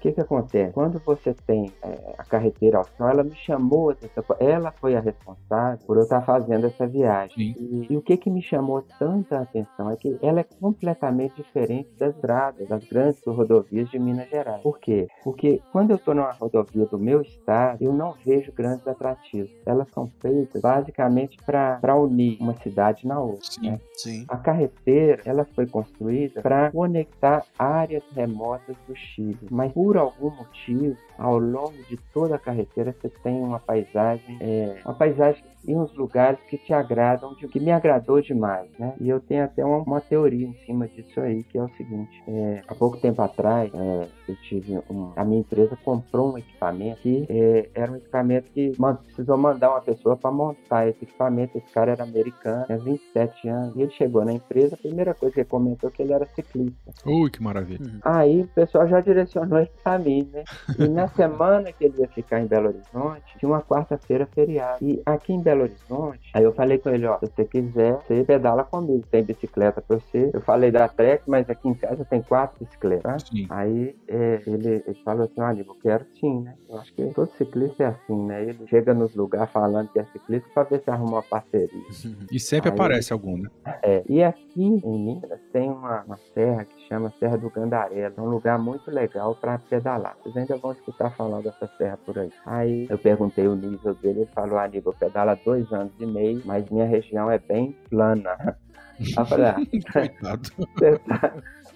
[0.00, 0.72] que que acontece?
[0.72, 5.78] Quando você tem é, a carreteira austral, ela me chamou, atenção, ela foi a responsável
[5.86, 7.54] por eu estar fazendo essa viagem.
[7.58, 11.90] E, e o que que me chamou tanta atenção é que ela é completamente diferente
[11.98, 14.62] das estradas, das grandes rodovias de Minas Gerais.
[14.62, 15.06] Por quê?
[15.22, 19.50] Porque quando eu estou numa rodovia do meu estado, eu não vejo grandes atrativos.
[19.66, 23.50] Elas são feitas basicamente para unir uma cidade na outra.
[23.50, 23.70] Sim.
[23.70, 23.80] né?
[23.94, 24.24] Sim.
[24.28, 30.96] A carretera ela foi construída para conectar áreas remotas do Chile, mas por algum motivo,
[31.18, 35.94] ao longo de toda a carretera, você tem uma paisagem, é, uma paisagem e uns
[35.94, 38.94] lugares que te agradam, que me agradou demais, né?
[39.00, 42.22] E eu tenho até uma, uma teoria em cima disso aí, que é o seguinte:
[42.28, 47.00] é, há pouco tempo atrás, é, eu tive um, a minha empresa comprou um equipamento
[47.00, 51.56] que é, era um equipamento que man- precisou mandar uma pessoa para montar esse equipamento.
[51.58, 54.74] Esse cara era americano, tinha 27 anos, e ele chegou na empresa.
[54.74, 56.92] A primeira coisa que ele comentou é que ele era ciclista.
[57.04, 57.80] Ui, que maravilha.
[58.02, 60.44] Aí o pessoal já direcionou ele pra mim, né?
[60.78, 64.78] E na semana que ele ia ficar em Belo Horizonte, tinha uma quarta-feira feriado.
[64.84, 68.24] E aqui em Belo Horizonte, aí eu falei com ele, ó, se você quiser, você
[68.24, 70.30] pedala comigo, tem bicicleta pra você.
[70.32, 73.02] Eu falei da Trek, mas aqui em casa tem quatro bicicletas.
[73.02, 73.18] tá?
[73.18, 73.46] Sim.
[73.50, 76.54] Aí é, ele, ele falou assim, olha, eu quero sim, né?
[76.68, 78.42] Eu acho que todo ciclista é assim, né?
[78.44, 81.68] Ele chega nos lugares falando que é ciclista pra ver se arruma uma parceria.
[82.30, 83.48] E sempre Aí- aparece algum, né?
[83.82, 88.14] É, e aqui em Minas tem uma, uma serra que chama Serra do Gandarela.
[88.16, 90.16] É um lugar muito legal para pedalar.
[90.22, 92.30] Vocês ainda vão escutar falar dessa serra por aí.
[92.46, 96.06] Aí eu perguntei o nível dele, ele falou, ah, nível, pedalo há dois anos e
[96.06, 98.56] meio, mas minha região é bem plana.
[99.16, 99.56] Eu falei, ah,
[99.92, 100.50] Coitado.
[100.58, 101.34] você tá...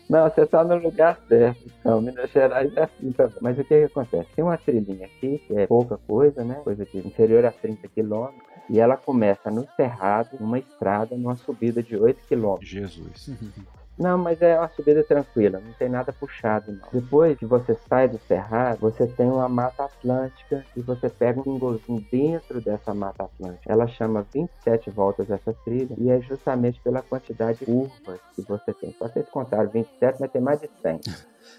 [0.08, 1.64] Não, você tá no lugar certo.
[1.80, 3.38] Então, Minas Gerais é assim também.
[3.40, 4.28] Mas o que, que acontece?
[4.36, 6.56] Tem uma trilhinha aqui, que é pouca coisa, né?
[6.62, 8.42] Coisa de inferior a 30 quilômetros.
[8.68, 12.68] E ela começa no Cerrado, numa estrada, numa subida de 8 quilômetros.
[12.68, 13.30] Jesus.
[13.96, 16.88] Não, mas é uma subida tranquila, não tem nada puxado não.
[16.92, 21.54] Depois que você sai do cerrado, você tem uma mata atlântica e você pega um
[21.54, 23.72] engozinho dentro dessa mata atlântica.
[23.72, 28.74] Ela chama 27 voltas essa trilha e é justamente pela quantidade de curvas que você
[28.74, 28.92] tem.
[28.98, 31.00] Só vocês contaram 27, mas tem mais de 100.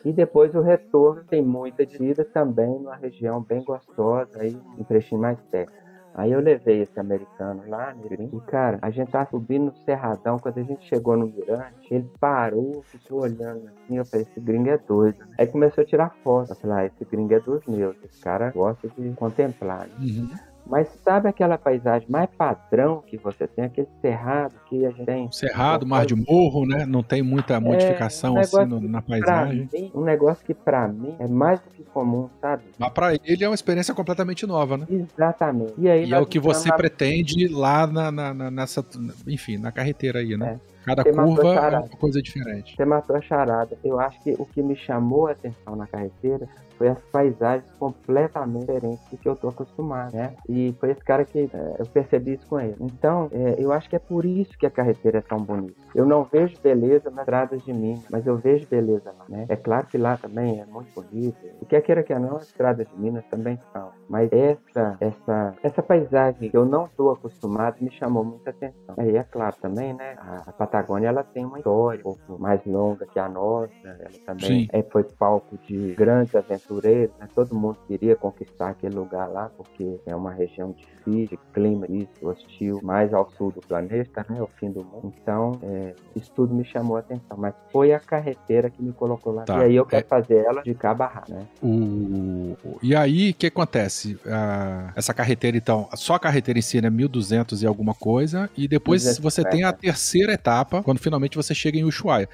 [0.04, 5.22] E depois o retorno tem muita descida também numa região bem gostosa, aí um trechinho
[5.22, 5.85] mais técnico.
[6.18, 8.30] Aí eu levei esse americano lá, né?
[8.32, 10.40] E, cara, a gente tava subindo no Cerradão.
[10.40, 13.98] Quando a gente chegou no Mirante, ele parou, ficou olhando assim.
[13.98, 15.18] Eu falei, esse gringo é doido.
[15.38, 16.52] Aí começou a tirar foto.
[16.52, 17.98] Eu falei, ah, esse gringo é dos meus.
[18.02, 19.88] Esse cara gosta de contemplar.
[19.88, 19.96] né?
[20.00, 20.55] Uhum.
[20.68, 25.32] Mas sabe aquela paisagem mais padrão que você tem, aquele cerrado que a gente tem?
[25.32, 26.86] Cerrado, mar de morro, né?
[26.86, 29.70] Não tem muita modificação um assim no- na paisagem.
[29.72, 32.64] mim, um negócio que pra mim é mais do que comum, sabe?
[32.80, 34.88] Mas pra ele é uma experiência completamente nova, né?
[34.90, 35.74] Exatamente.
[35.78, 38.84] E aí E é o que você na- pretende lá na, na- na- nessa,
[39.28, 40.60] enfim, na carreteira aí, né?
[40.84, 42.76] Cada Você matou curva é uma coisa diferente.
[42.76, 43.76] Você matou a charada.
[43.84, 46.48] Eu acho que o que me chamou a atenção na carreteira
[46.78, 50.36] foi as paisagens completamente diferentes do que eu tô acostumado, né?
[50.48, 52.76] E foi esse cara que é, eu percebi isso com ele.
[52.80, 55.76] Então, é, eu acho que é por isso que a carreteira é tão bonita.
[55.94, 59.46] Eu não vejo beleza nas estradas de Minas, mas eu vejo beleza lá, né?
[59.50, 61.38] É claro que lá também é muito bonito.
[61.62, 63.90] E quer queira que não, as estradas de Minas também são.
[64.10, 68.96] Mas essa, essa, essa paisagem que eu não estou acostumado me chamou muita atenção.
[68.98, 70.16] Aí é claro também, né?
[70.18, 73.72] A, a Patagônia ela tem uma história um pouco mais longa que a nossa.
[73.84, 76.36] Ela também é, foi palco de grandes
[76.74, 77.28] né?
[77.34, 82.80] Todo mundo queria conquistar aquele lugar lá, porque é uma região difícil, clima isso, hostil,
[82.82, 84.42] mais ao sul do planeta, né?
[84.42, 85.14] O fim do mundo.
[85.22, 87.38] Então, é, isso tudo me chamou a atenção.
[87.38, 89.44] Mas foi a carreteira que me colocou lá.
[89.44, 89.60] Tá.
[89.60, 90.08] E aí eu quero É.
[90.08, 91.46] fazer ela de cabo a rabo, né?
[91.62, 92.56] O...
[92.82, 94.18] E aí, o que acontece?
[94.26, 98.68] Ah, essa carreteira, então, só a carreteira em si é 1.200 e alguma coisa, e
[98.68, 99.22] depois 250.
[99.22, 102.28] você tem a terceira etapa, quando finalmente você chega em Ushuaia.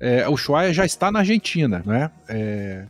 [0.00, 2.10] É, Ushuaia já está na Argentina, né?
[2.28, 2.84] É,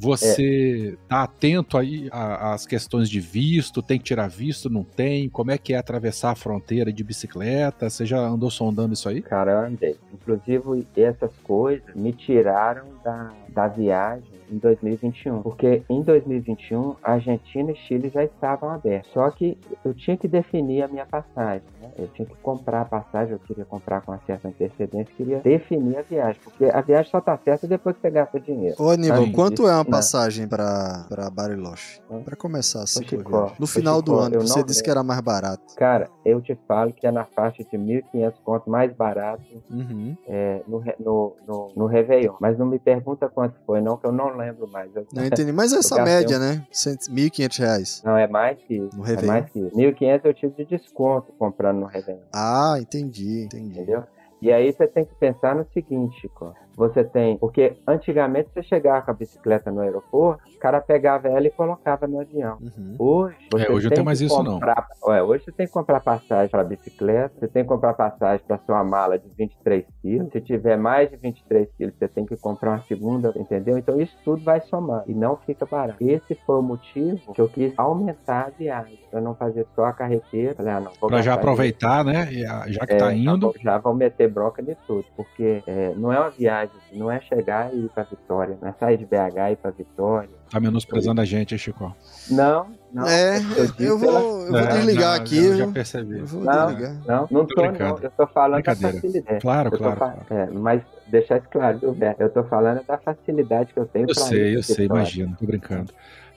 [0.00, 5.28] você tá atento aí às questões de visto, tem que tirar visto, não tem?
[5.28, 7.90] Como é que é atravessar a fronteira de bicicleta?
[7.90, 9.20] Você já andou sondando isso aí?
[9.20, 9.96] Cara, eu andei.
[10.10, 15.42] Inclusive, essas coisas me tiraram da, da viagem em 2021.
[15.42, 19.10] Porque em 2021, Argentina e Chile já estavam abertos.
[19.12, 21.62] Só que eu tinha que definir a minha passagem.
[21.80, 21.90] Né?
[21.98, 25.98] Eu tinha que comprar a passagem, eu queria comprar com uma certa antecedência, queria definir
[25.98, 26.40] a viagem.
[26.42, 28.76] Porque a viagem só tá certa depois que você gasta dinheiro.
[28.78, 29.84] Ô, Aníbal, Sim, quanto é uma não.
[29.84, 32.00] passagem pra, pra Bariloche?
[32.24, 33.54] Pra começar assim, viagem.
[33.58, 35.62] No final do ano, você disse que era mais barato.
[35.76, 40.16] Cara, eu te falo que é na faixa de 1.500 conto mais barato Uhum.
[40.26, 42.34] é, no, no, no, no Réveillon.
[42.40, 44.94] Mas não me pergunta quanto foi, não, que eu não lembro mais.
[44.94, 45.52] Eu- Não entendi.
[45.52, 46.66] Mas essa média, um- né?
[46.72, 48.02] 1.500 reais.
[48.04, 48.96] Não, é mais que isso.
[48.96, 49.32] No É Réveillon?
[49.32, 49.76] mais que isso.
[49.76, 53.70] 1.500 eu tive de desconto comprando no Réveillon, Ah, entendi, entendi.
[53.78, 54.02] entendeu?
[54.42, 56.54] E aí você tem que pensar no seguinte, Chico.
[56.80, 57.36] Você tem.
[57.36, 62.06] Porque antigamente você chegava com a bicicleta no aeroporto, o cara pegava ela e colocava
[62.06, 62.56] no avião.
[62.60, 62.96] Uhum.
[62.98, 64.54] Hoje, você É, hoje não tem tem mais isso, não.
[64.54, 68.44] comprar, Ué, hoje você tem que comprar passagem para bicicleta, você tem que comprar passagem
[68.46, 70.32] para sua mala de 23 quilos.
[70.32, 73.76] Se tiver mais de 23 quilos, você tem que comprar uma segunda, entendeu?
[73.76, 76.02] Então isso tudo vai somar e não fica barato.
[76.02, 79.92] Esse foi o motivo que eu quis aumentar a viagem, para não fazer só a
[79.92, 80.54] carreteira.
[80.54, 82.28] Falei, ah, não, Pra já aproveitar, né?
[82.32, 83.52] E, ah, Já que é, tá indo.
[83.60, 87.72] Já vão meter bronca de tudo, porque é, não é uma viagem, não é chegar
[87.72, 89.14] e ir pra Vitória, não é sair de BH
[89.48, 90.28] e ir pra Vitória.
[90.50, 91.94] Tá menosprezando a gente, hein, Chico?
[92.30, 93.06] Não, não.
[93.06, 95.36] É, eu digo eu vou, pela- eu vou É, desligar não, aqui.
[95.42, 96.18] Já, Eu, já percebi.
[96.18, 96.66] eu vou Não.
[96.66, 96.94] desligar.
[97.06, 97.68] Não, não Tô tô, não.
[97.68, 98.00] brincando.
[98.02, 99.40] Eu tô falando da facilidade.
[99.40, 100.26] Claro, Eu claro, fa- claro.
[100.30, 102.20] é, mas deixar isso claro, viu, Beto?
[102.22, 105.36] Eu tô falando da facilidade que eu tenho Eu pra sei, ir eu sei, imagino,
[105.38, 105.92] tô brincando.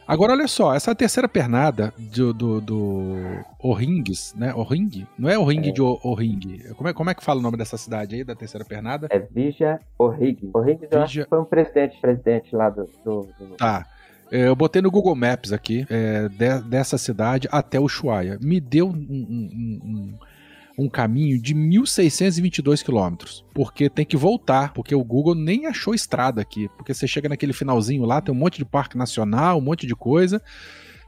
[0.08, 3.14] Agora, olha só, essa terceira pernada do, do, do
[3.60, 4.54] Orringues, né?
[4.54, 5.08] Orring?
[5.18, 5.72] Não é Orring É.
[5.72, 6.60] de O- Orring.
[6.76, 9.08] Como é, como é que fala o nome dessa cidade aí, da terceira pernada?
[9.10, 12.90] É Vija eu acho Vija- foi um presidente, presidente lá do...
[13.06, 13.86] do, do- Tá.
[14.32, 18.38] É, Eu botei no Google Maps aqui, é, de- dessa cidade até Ushuaia.
[18.42, 20.14] Me deu um, um- um- um-
[20.78, 23.46] um caminho de 1.622 quilômetros.
[23.54, 26.70] Porque tem que voltar, porque o Google nem achou estrada aqui.
[26.78, 29.96] Porque você chega naquele finalzinho lá, tem um monte de parque nacional, um monte de
[29.96, 30.42] coisa.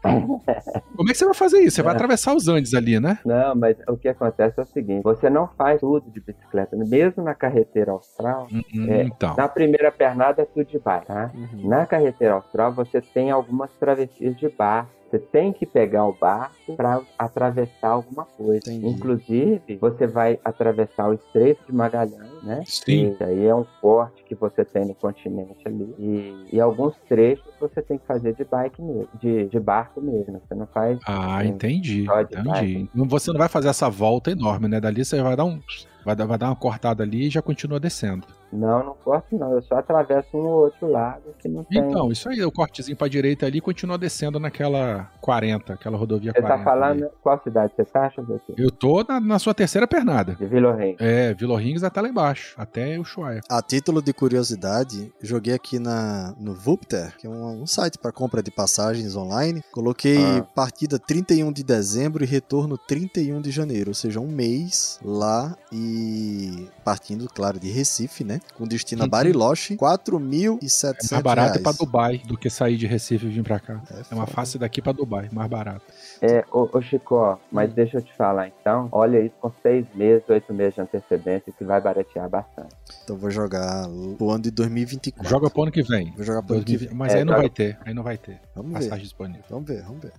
[0.04, 1.78] Como é que você vai fazer isso?
[1.78, 1.96] Você vai É.
[1.96, 3.18] atravessar os Andes ali, né?
[3.26, 7.24] Não, mas o que acontece é o seguinte, você não faz tudo de bicicleta, mesmo
[7.24, 9.36] na carreteira austral, Hum, hum, É, Então.
[9.36, 11.32] na primeira pernada é tudo de bike, tá?
[11.34, 11.68] Uhum.
[11.70, 14.92] Na carreteira austral você tem algumas travessias de barco.
[15.10, 18.72] Você tem que pegar o barco para atravessar alguma coisa.
[18.74, 18.88] Entendi.
[18.88, 22.64] Inclusive, você vai atravessar o Estreito de Magalhães, né?
[22.66, 23.16] Sim.
[23.20, 25.94] E aí é um forte que você tem no continente ali.
[26.00, 30.42] E, e alguns trechos você tem que fazer de bike mesmo, de, de barco mesmo.
[30.48, 31.00] Você não faz.
[31.06, 31.50] Ah, Sim.
[31.50, 32.06] entendi.
[32.32, 32.90] Entendi.
[32.94, 34.80] Não- Você não vai fazer essa volta enorme, né?
[34.82, 35.62] Dali você vai dar um.
[36.04, 38.28] Vai dar, vai dar uma cortada ali e já continua descendo.
[38.56, 39.54] Não, não posso não.
[39.54, 41.80] Eu só atravesso um ou outro lado que não tem.
[41.80, 46.32] Então, isso aí, o cortezinho pra direita ali e continua descendo naquela 40, aquela rodovia
[46.32, 46.58] você 40.
[46.58, 47.12] tá falando ali.
[47.22, 48.06] qual cidade você tá?
[48.06, 48.54] Aqui.
[48.58, 50.36] Eu tô na, na sua terceira pernada.
[50.36, 50.96] De Vila Reis.
[51.00, 53.42] É, Vila Rings até lá embaixo, até o Ushuaia.
[53.50, 58.12] A título de curiosidade, joguei aqui na, no Vupter, que é um, um site para
[58.12, 59.62] compra de passagens online.
[59.72, 60.46] Coloquei Ah.
[60.56, 66.68] partida 31 de dezembro e retorno 31 de janeiro, ou seja, um mês lá e
[66.84, 68.40] partindo, claro, de Recife, né?
[68.54, 71.12] Com destino a Bariloche, R$ 4.700.
[71.12, 71.60] É mais barato reais.
[71.60, 73.82] ir pra Dubai do que sair de Recife e vir pra cá.
[73.92, 75.82] É, É uma face daqui pra Dubai, mais barato.
[76.22, 77.74] É, ô, ô Chico, mas Hum.
[77.76, 78.88] deixa eu te falar então.
[78.92, 82.74] Olha isso com seis meses, oito meses de antecedência, que vai baratear bastante.
[83.04, 85.30] Então vou jogar pro ano de 2024.
[85.30, 86.14] Joga pro ano que vem.
[86.16, 86.98] Vou jogar pro ano que 2020, vem.
[86.98, 88.80] Mas É, aí não joga- vai ter, aí não vai ter Vamos ver.
[88.80, 89.44] passagem disponível.
[89.50, 90.14] Vamos ver, vamos ver.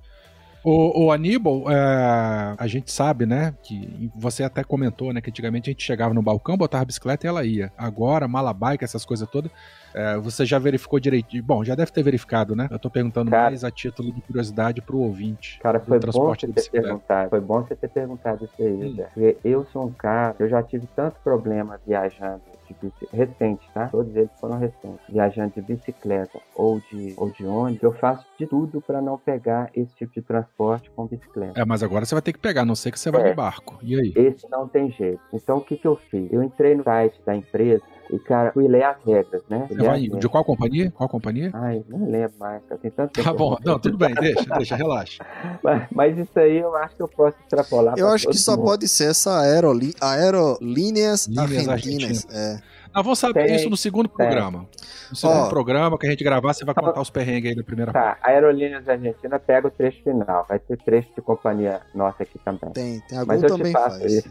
[0.68, 5.71] O, o Aníbal, é, a gente sabe, né, que você até comentou, né, que antigamente
[5.71, 7.73] a gente chegava no balcão, botava a bicicleta e ela ia.
[7.79, 9.48] Agora, mala bike, essas coisas todas,
[9.94, 11.40] é, você já verificou direitinho.
[11.44, 12.67] Bom, já deve ter verificado, né?
[12.69, 13.44] Eu tô perguntando Cara.
[13.44, 15.60] mais a título de curiosidade pro ouvinte.
[15.60, 17.31] Cara, do foi bom você ter perguntado.
[17.31, 18.96] Foi bom você ter perguntado isso aí, Hum.
[18.96, 22.42] Porque eu sou um cara, eu já tive tanto problema viajando
[22.75, 23.87] de recente, tá?
[23.88, 25.00] Todos eles foram recentes.
[25.08, 29.71] Viajando de bicicleta ou de, ou de ônibus, eu faço de tudo pra não pegar
[29.75, 31.60] esse tipo de transporte com bicicleta.
[31.60, 33.29] É, mas agora você vai ter que pegar, a não sei que você vai É.
[33.31, 33.79] de barco.
[33.83, 34.12] E aí?
[34.17, 35.21] Esse não tem jeito.
[35.33, 36.33] Então o que que eu fiz?
[36.33, 39.67] Eu entrei no site da empresa e, cara, fui ler as regras, né?
[39.71, 40.90] Vai as de qual companhia?
[40.92, 41.50] Qual companhia?
[41.52, 42.63] Ai, não lembro mais.
[42.81, 45.25] Tem tanto Tá bom, não, tudo bem, deixa, deixa, relaxa.
[45.63, 47.94] Mas, mas isso aí eu acho que eu posso extrapolar.
[47.98, 48.65] Eu acho que só mundo.
[48.65, 52.27] pode ser essa aeroli aerolíneas Linhas argentinas.
[52.31, 52.59] É.
[52.94, 54.17] Nós vamos saber Tem, isso no segundo tem.
[54.17, 54.67] programa.
[55.11, 55.48] No segundo Ó.
[55.48, 58.21] programa que a gente gravar, você vai contar os perrengues aí da primeira parte.
[58.21, 60.46] Tá, a Aerolíneas Argentina pega o trecho final.
[60.48, 62.71] Vai ter trecho de companhia nossa aqui também.
[62.73, 64.13] Tem, tem a Mas eu também te faço faz.
[64.13, 64.31] isso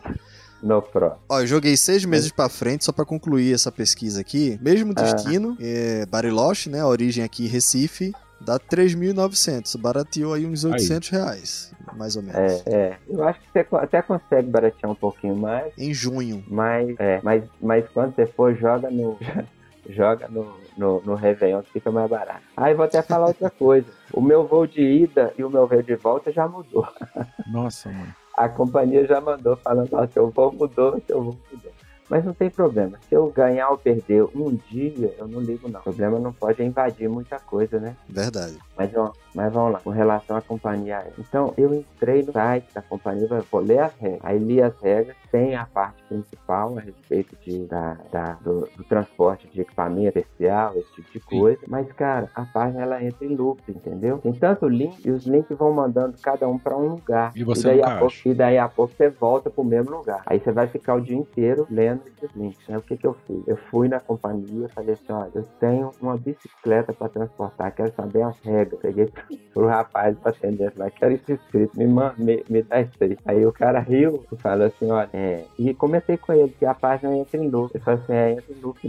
[0.61, 1.21] no próximo.
[1.29, 4.59] Ó, eu joguei seis meses pra frente só pra concluir essa pesquisa aqui.
[4.61, 5.01] Mesmo Ah.
[5.01, 6.81] destino, é, Bariloche, né?
[6.81, 9.75] A origem aqui Recife, dá 3.900.
[9.77, 12.37] Barateou aí uns 800 reais, mais ou menos.
[12.65, 12.97] É, é.
[13.07, 16.43] Eu acho que você até consegue baratear um pouquinho mais, Em junho.
[16.47, 19.17] mas, é, mas, mas quando você for, joga no.
[19.87, 22.41] joga no, no, no Réveillon que fica mais barato.
[22.57, 23.85] Aí vou até falar outra coisa.
[24.11, 26.87] O meu voo de ida e o meu voo de volta já mudou.
[27.47, 28.15] Nossa, mano.
[28.37, 31.71] A companhia já mandou falando, ó, seu voo mudou, seu voo mudou.
[32.09, 32.97] Mas não tem problema.
[33.09, 35.79] Se eu ganhar ou perder um dia, eu não ligo não.
[35.79, 37.95] O problema não pode invadir muita coisa, né?
[38.07, 38.57] Verdade.
[38.77, 41.13] Mas, ó, mas vamos lá, com relação à companhia aérea.
[41.17, 44.19] Então, eu entrei no site da companhia, vou ler as regras.
[44.23, 48.83] Aí li as regras, tem a parte principal a respeito de, da, da- do, do
[48.83, 51.59] transporte de equipamento especial, esse tipo de coisa.
[51.67, 54.19] Mas, cara, a página ela entra em loop, entendeu?
[54.19, 57.31] Tem tanto link e os links vão mandando cada um para um lugar.
[57.35, 60.21] E você daí nunca a pouco, e daí a pouco você volta pro mesmo lugar.
[60.25, 62.69] Aí você vai ficar o dia inteiro lendo esses links.
[62.69, 63.41] Aí o que que eu fiz?
[63.47, 68.23] Eu fui na companhia, falei assim, olha, eu tenho uma bicicleta para transportar, quero saber
[68.23, 68.79] as regras.
[68.81, 69.09] Peguei
[69.53, 73.17] pro rapaz pra atender lá, quero isso escrito, me, manda, me, me dá isso aí.
[73.25, 75.45] Aí o cara riu e falou assim, olha, é...
[75.57, 77.71] E comentei com ele que a página entra em loop.
[77.73, 78.79] Ele falou assim, é, entra em loop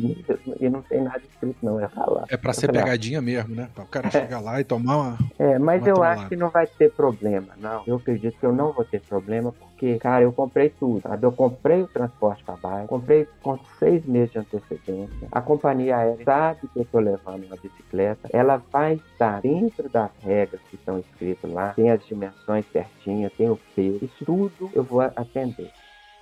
[0.61, 2.25] e não tem nada escrito não, é falar.
[2.29, 3.69] É pra Eu ser falei, ah, pegadinha mesmo, né?
[3.75, 5.19] Pra o cara chegar lá e tomar uma.
[5.39, 7.83] é, mas eu acho que não vai ter problema, não.
[7.87, 11.25] Eu acredito que eu não vou ter problema, porque, cara, eu comprei tudo, sabe?
[11.25, 15.29] Eu comprei o transporte para baixo, comprei com seis meses de antecedência.
[15.31, 20.11] A companhia aérea sabe que eu tô levando uma bicicleta, ela vai estar dentro das
[20.23, 24.83] regras que estão escritas lá, tem as dimensões certinhas, tem o peso, isso tudo eu
[24.83, 25.71] vou atender.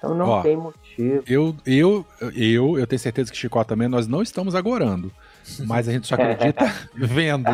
[0.05, 1.23] Então não Ó, tem motivo.
[1.27, 5.11] Eu, eu, eu, eu tenho certeza que Chicó também, nós não estamos agorando.
[5.61, 7.51] Mas a gente só acredita vendo.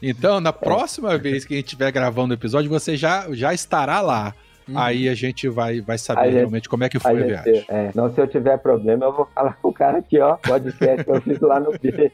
[0.00, 4.00] Então, na próxima vez que a gente estiver gravando o episódio, você já, já estará
[4.00, 4.34] lá.
[4.74, 7.18] Aí a gente vai, vai saber A gente- realmente como é que A foi a,
[7.20, 7.64] gente- viagem.
[7.68, 11.04] é, não, se eu tiver problema, eu vou falar com o cara aqui, ó, podcast
[11.04, 12.12] que eu fiz lá no B.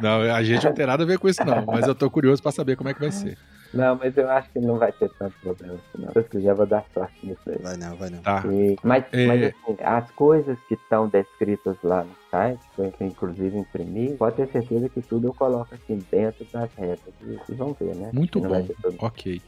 [0.00, 1.64] Não, a gente não tem nada a ver com isso, não.
[1.66, 3.36] Mas eu tô curioso pra saber como é que vai ser.
[3.74, 5.74] Não, mas eu acho que não vai ter tanto problema.
[5.74, 6.08] assim, Não.
[6.08, 7.58] Se Deus quiser, eu vou dar sorte nisso aí.
[7.60, 8.18] Vai não, vai não.
[8.20, 8.42] Tá.
[8.46, 9.26] E- mas, É.
[9.26, 14.36] mas assim, as coisas que estão descritas lá no site, que eu inclusive imprimi, pode
[14.36, 17.00] ter certeza que tudo eu coloco assim dentro das regras.
[17.22, 18.10] E, e vão ver, né?
[18.14, 18.64] Muito bom.
[19.00, 19.42] Ok.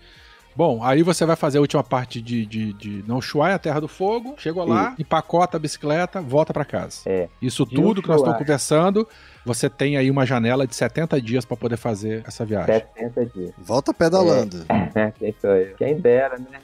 [0.59, 3.79] Bom, aí você vai fazer a última parte de, de, de não Ushuaia, a Terra
[3.79, 4.35] do Fogo.
[4.39, 7.03] Chegou lá, empacota a bicicleta, volta pra casa.
[7.07, 7.29] É.
[7.41, 9.07] Isso tudo que nós estamos conversando,
[9.49, 12.75] você tem aí uma janela de 70 dias pra poder fazer essa viagem.
[12.97, 13.51] 70 dias.
[13.57, 14.59] Volta pedalando.
[15.19, 15.75] Quem sou eu?
[15.77, 16.61] Quem dera, né?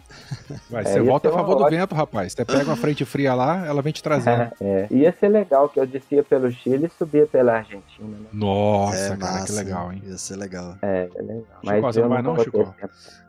[0.69, 2.35] Vai, É, você ia volta a favor do vento, rapaz.
[2.35, 4.35] Você pega uma frente fria lá, ela vem te trazendo.
[4.61, 4.87] É.
[4.91, 8.27] Ia ser legal que eu descia pelo Chile e subia pela Argentina, né?
[8.33, 9.47] Nossa, é cara, massa.
[9.47, 10.03] que legal, hein?
[10.07, 10.77] Ia ser legal.
[10.83, 11.45] É, é legal.
[11.63, 12.75] Chico, você eu não vai não, ter Chico?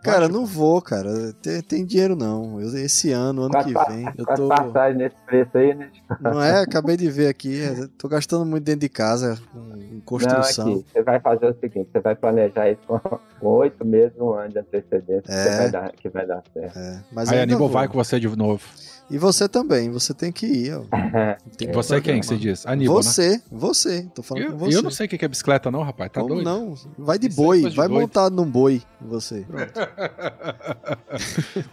[0.03, 1.33] Cara, não vou, cara.
[1.41, 2.61] Tem, tem dinheiro não.
[2.61, 4.47] Eu, esse ano, ano que vem, eu tô.
[4.47, 5.89] passagens nesse preço aí, né?
[6.21, 6.61] Não é?
[6.61, 7.61] Acabei de ver aqui.
[7.61, 10.65] é, Tô gastando muito dentro de casa com com construção.
[10.67, 12.99] Não, aqui, você vai fazer o seguinte, você vai planejar isso com
[13.39, 15.43] com oito meses, um ano de antecedência, que, É.
[15.43, 16.77] você vai dar, que vai dar certo.
[16.77, 17.69] É, mas Aí, Aníbal vou.
[17.69, 18.63] vai com você de novo.
[19.07, 20.73] E você também, você tem que ir.
[20.75, 20.83] Ó.
[21.57, 22.65] Tem que Você é quem que você diz?
[22.65, 23.03] Aníbal, né?
[23.03, 24.09] Você, você.
[24.15, 24.77] Tô falando com Eu, você.
[24.77, 26.11] eu não sei o que é bicicleta, não, rapaz.
[26.11, 26.45] Tá Como doido?
[26.49, 26.73] não?
[26.97, 28.01] Vai de Isso é boi, de vai doido.
[28.01, 29.45] montado num boi, você.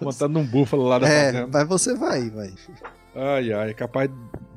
[0.00, 1.48] Montando num búfalo lá da É, fazenda.
[1.50, 2.52] mas você vai, vai.
[3.14, 4.10] Ai, ai, é capaz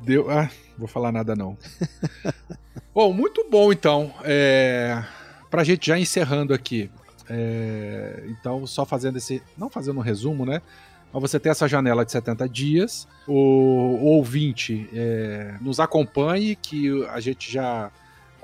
[0.05, 0.29] Deu.
[0.29, 1.57] Ah, vou falar nada não.
[2.93, 4.13] bom, muito bom então.
[4.23, 5.03] É,
[5.49, 6.91] pra gente já encerrando aqui.
[7.27, 9.41] É, então, só fazendo esse.
[9.57, 10.61] Não fazendo um resumo, né?
[11.11, 13.07] Mas você tem essa janela de 70 dias.
[13.27, 17.91] O, o ouvinte é, nos acompanhe, que a gente já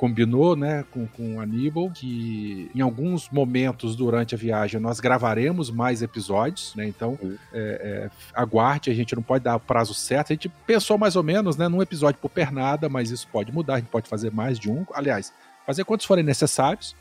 [0.01, 5.69] combinou né, com, com o Aníbal que em alguns momentos durante a viagem nós gravaremos
[5.69, 6.87] mais episódios, né?
[6.87, 10.31] Então é, é, aguarde, a gente não pode dar o prazo certo.
[10.31, 13.75] A gente pensou mais ou menos né, num episódio por pernada, mas isso pode mudar,
[13.75, 14.87] a gente pode fazer mais de um.
[14.91, 15.31] Aliás,
[15.67, 16.95] fazer quantos forem necessários.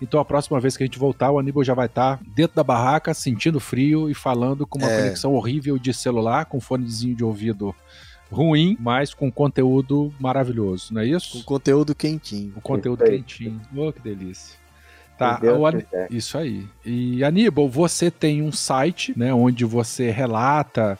[0.00, 2.62] Então a próxima vez que a gente voltar, o Aníbal já vai estar dentro da
[2.62, 4.96] barraca, sentindo frio e falando com uma É.
[4.96, 7.74] conexão horrível de celular, com fonezinho de ouvido
[8.32, 11.44] ruim, mas com conteúdo maravilhoso, não é Com isso?
[11.44, 12.52] conteúdo quentinho.
[12.56, 13.24] O conteúdo Perfeito.
[13.26, 13.60] quentinho.
[13.76, 14.58] Oh, que delícia.
[15.18, 16.08] Tá, quiser.
[16.10, 16.66] isso aí.
[16.84, 20.98] E Aníbal, você tem um site, né, onde você relata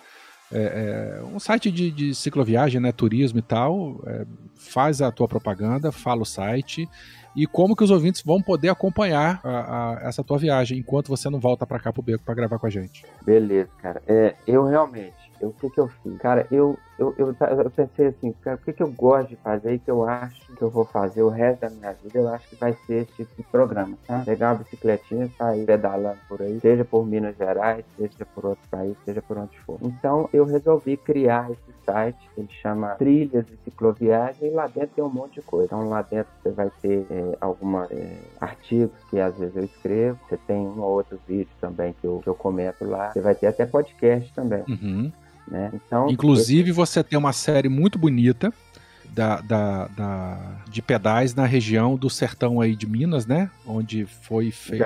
[0.54, 5.26] é, é, um site de, de cicloviagem, né, turismo e tal, é, faz a tua
[5.26, 6.86] propaganda, fala o site
[7.34, 9.48] e como que os ouvintes vão poder acompanhar a-
[10.04, 12.66] a- essa tua viagem enquanto você não volta pra cá pro beco pra gravar com
[12.66, 13.02] a gente.
[13.24, 14.02] Beleza, cara.
[14.06, 16.18] É, eu realmente, eu- o que que eu fiz?
[16.18, 17.34] Cara, eu, eu, eu,
[17.64, 20.52] eu pensei assim, cara, o que que eu gosto de fazer e que eu acho
[20.54, 23.12] que eu vou fazer o resto da minha vida, eu acho que vai ser esse
[23.12, 24.20] tipo de programa, tá?
[24.24, 28.96] Pegar uma bicicletinha, sair pedalando por aí, seja por Minas Gerais, seja por outro país,
[29.04, 29.78] seja por onde for.
[29.82, 35.04] Então, eu resolvi criar esse site, ele chama Trilhas e Cicloviagem, e lá dentro tem
[35.04, 35.66] um monte de coisa.
[35.66, 37.88] Então, lá dentro você vai ter é, alguns
[38.40, 42.20] artigos que às vezes eu escrevo, você tem um ou outro vídeo também que eu,
[42.22, 45.12] que eu comento lá, você vai ter até podcast também, Uhum.
[45.52, 45.70] Né?
[45.74, 48.52] Então, Inclusive, você tem uma série muito bonita
[49.10, 50.38] da, da- da-
[50.70, 53.50] de pedais na região do sertão aí de Minas, né?
[53.66, 54.82] Onde foi feito.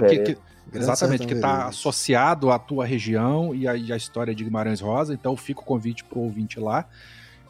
[0.00, 0.34] Veredas.
[0.34, 4.42] que- Grande Exatamente, que está associado à tua região e a, e a história de
[4.42, 5.12] Guimarães Rosa.
[5.12, 6.86] Então fica o convite pro ouvinte lá.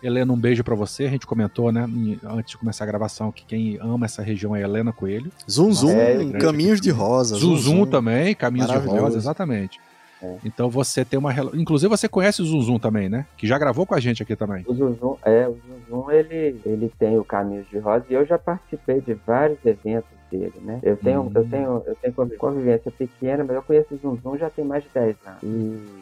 [0.03, 1.05] Helena, um beijo pra você.
[1.05, 1.89] A gente comentou, né,
[2.25, 5.31] antes de começar a gravação, que quem ama essa região é a Helena Coelho.
[5.49, 7.37] Zum Zum, É, Caminhos de Rosa.
[7.37, 8.77] Zuzum também, Caminhos de.
[8.89, 9.79] Rosa, exatamente.
[10.23, 10.37] É.
[10.45, 13.27] Então você tem uma Inclusive você conhece o Zuzum também, né?
[13.37, 14.65] Que já gravou com a gente aqui também.
[14.67, 18.39] O Zuzum, é, o Zuzum, ele, ele tem o Caminhos de Rosa e eu já
[18.39, 20.81] participei de vários eventos dele, né?
[20.83, 21.31] Eu tenho, Hum.
[21.35, 24.89] eu tenho, eu tenho convi- convivência pequena, mas eu conheço o já tem mais de
[24.91, 25.43] 10 anos.
[25.43, 25.47] E,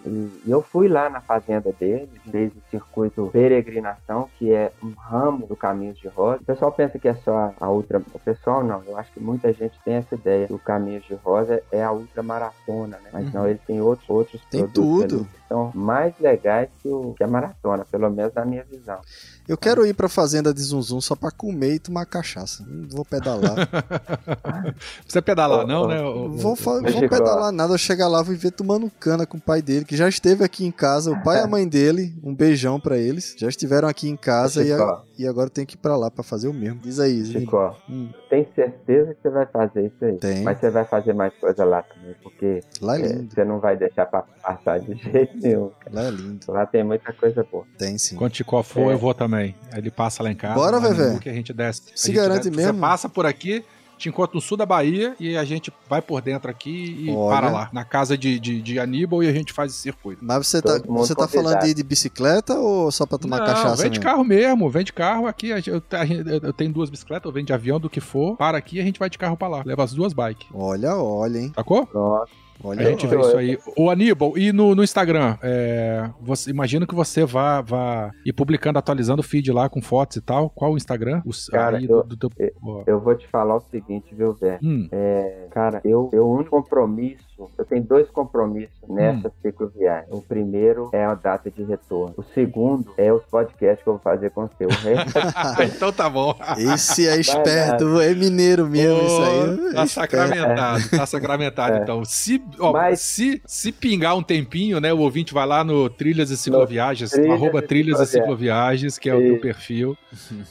[0.08, 4.90] e- e eu fui lá na fazenda dele, fez o circuito Peregrinação, que é um
[4.90, 6.40] ramo do Caminhos de Rosa.
[6.40, 7.98] O pessoal pensa que é só a ultra...
[8.14, 10.46] O pessoal não, eu acho que muita gente tem essa ideia.
[10.46, 13.10] que O Caminhos de Rosa é a ultramaratona, né?
[13.12, 15.16] Mas não, ele tem outros, outros Tem produtos tudo.
[15.16, 19.00] ali são mais legais que, o, que a maratona, pelo menos na minha visão.
[19.48, 22.64] Eu quero ir pra fazenda de Zum Zum só pra comer e tomar cachaça.
[22.68, 23.56] Não vou pedalar.
[25.06, 25.98] Você pedalar, Ô, não, né?
[26.00, 27.74] vou, vou pedalar nada.
[27.74, 30.64] Eu chegar lá, vou ver tomando cana com o pai dele, que já esteve aqui
[30.64, 31.10] em casa.
[31.10, 33.34] O pai e a mãe dele, um beijão pra eles.
[33.36, 36.22] Já estiveram aqui em casa e, a- e agora tem que ir pra lá pra
[36.22, 36.78] fazer o mesmo.
[36.80, 37.40] Diz aí, Zé.
[37.40, 40.16] Chico, Hum, tem certeza que você vai fazer isso aí.
[40.18, 40.42] Tem.
[40.44, 43.76] Mas você vai fazer mais coisa lá também, porque lá é é, você não vai
[43.76, 45.70] deixar pra passar de jeito nenhum.
[45.90, 46.46] Lá é lindo.
[46.48, 47.64] Lá tem muita coisa boa.
[47.78, 48.16] Tem sim.
[48.16, 48.94] Quando Chicó for, É.
[48.94, 49.54] eu vou também.
[49.74, 50.54] Ele passa lá em casa.
[50.54, 51.18] Bora, Vevé.
[51.18, 51.82] Que a gente desce.
[51.94, 52.74] Se gente garante desce- mesmo?
[52.74, 53.64] Você passa por aqui,
[53.98, 57.36] te encontra no sul da Bahia e a gente vai por dentro aqui e Olha.
[57.38, 57.70] para lá.
[57.70, 60.24] Na casa de, de, de Aníbal e a gente faz esse circuito.
[60.24, 61.48] Mas você tá, Todo mundo você tá convidado.
[61.48, 64.84] falando de de bicicleta ou só pra tomar Não, cachaça vem de carro mesmo, vem
[64.84, 65.52] de carro aqui.
[65.52, 68.00] a gente- Eu, a gente- eu tenho duas bicicletas, eu venho de avião do que
[68.00, 68.36] for.
[68.38, 69.62] Para aqui e a gente vai de carro pra lá.
[69.66, 70.46] Leva as duas bikes.
[70.54, 71.52] Olha, olha, hein?
[71.54, 71.84] Sacou?
[71.86, 72.30] Pronto.
[72.62, 73.58] Olha, A gente vê isso aí.
[73.76, 78.78] O Aníbal, e no, no Instagram, é, você, imagino que você vá, vá ir publicando,
[78.78, 80.50] atualizando o feed lá com fotos e tal.
[80.50, 81.22] Qual o Instagram?
[81.50, 82.30] Cara, eu- do, do,
[82.86, 84.58] eu- vou te falar o seguinte, viu, Vé?
[84.62, 87.24] Hum, É, cara, eu, eu o único compromisso,
[87.58, 89.32] eu tenho dois compromissos nessa Hum.
[89.42, 90.08] cicloviagem.
[90.10, 92.14] O primeiro é a data de retorno.
[92.16, 94.64] O segundo é os podcasts que eu vou fazer com você.
[94.64, 94.68] O
[94.98, 96.34] resto então tá bom.
[96.58, 99.68] Esse é esperto, é mineiro mesmo, isso aí.
[99.70, 101.76] É Tá sacramentado, tá sacramentado.
[101.76, 101.82] É.
[101.82, 104.92] Então, se, ó, Mas- se, se pingar um tempinho, né?
[104.92, 108.98] O ouvinte vai lá no Trilhas e Cicloviagens, Trilhas arroba e Trilhas e Cicloviagens.
[108.98, 109.96] Que é o meu perfil.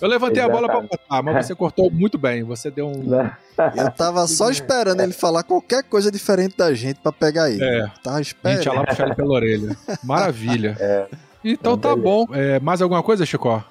[0.01, 0.91] Eu levantei a bola pra Exatamente.
[1.09, 2.43] botar, mas você cortou muito bem.
[2.43, 3.03] Você deu um.
[3.75, 7.63] Eu tava só esperando ele falar qualquer coisa diferente da gente pra pegar ele.
[7.63, 7.91] É.
[8.03, 8.65] Tava A gente esperando.
[8.65, 9.77] ia lá puxar ele pela orelha.
[10.03, 10.75] Maravilha.
[10.79, 11.07] É.
[11.43, 12.03] Então tá Beleza.
[12.03, 12.27] bom.
[12.33, 13.63] É, mais alguma coisa, Chicó?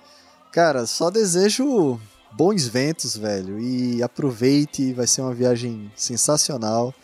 [0.52, 2.00] Cara, só desejo
[2.32, 3.58] bons ventos, velho.
[3.60, 6.94] E aproveite, vai ser uma viagem sensacional.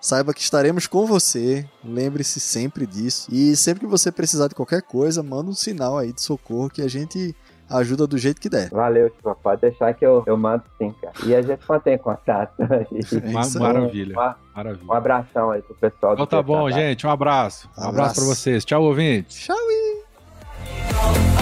[0.00, 1.64] Saiba que estaremos com você.
[1.84, 3.28] Lembre-se sempre disso.
[3.32, 6.82] E sempre que você precisar de qualquer coisa, manda um sinal aí de socorro que
[6.82, 7.34] a gente
[7.76, 8.70] ajuda do jeito que der.
[8.70, 11.14] Valeu, tipo, pode deixar que eu, eu mando sim, cara.
[11.24, 12.52] E a gente mantém contato.
[12.62, 13.62] É Ma- isso aí.
[13.62, 14.18] maravilha.
[14.18, 14.86] Um, Maravilha.
[14.86, 16.74] um abração aí pro pessoal do Então tá bom, Trabalho.
[16.74, 17.06] gente.
[17.06, 17.66] Um abraço.
[17.68, 18.14] Um abraço Abraço.
[18.16, 18.64] pra vocês.
[18.64, 19.46] Tchau, ouvinte.
[19.46, 19.56] Tchau!
[19.58, 21.41] oh,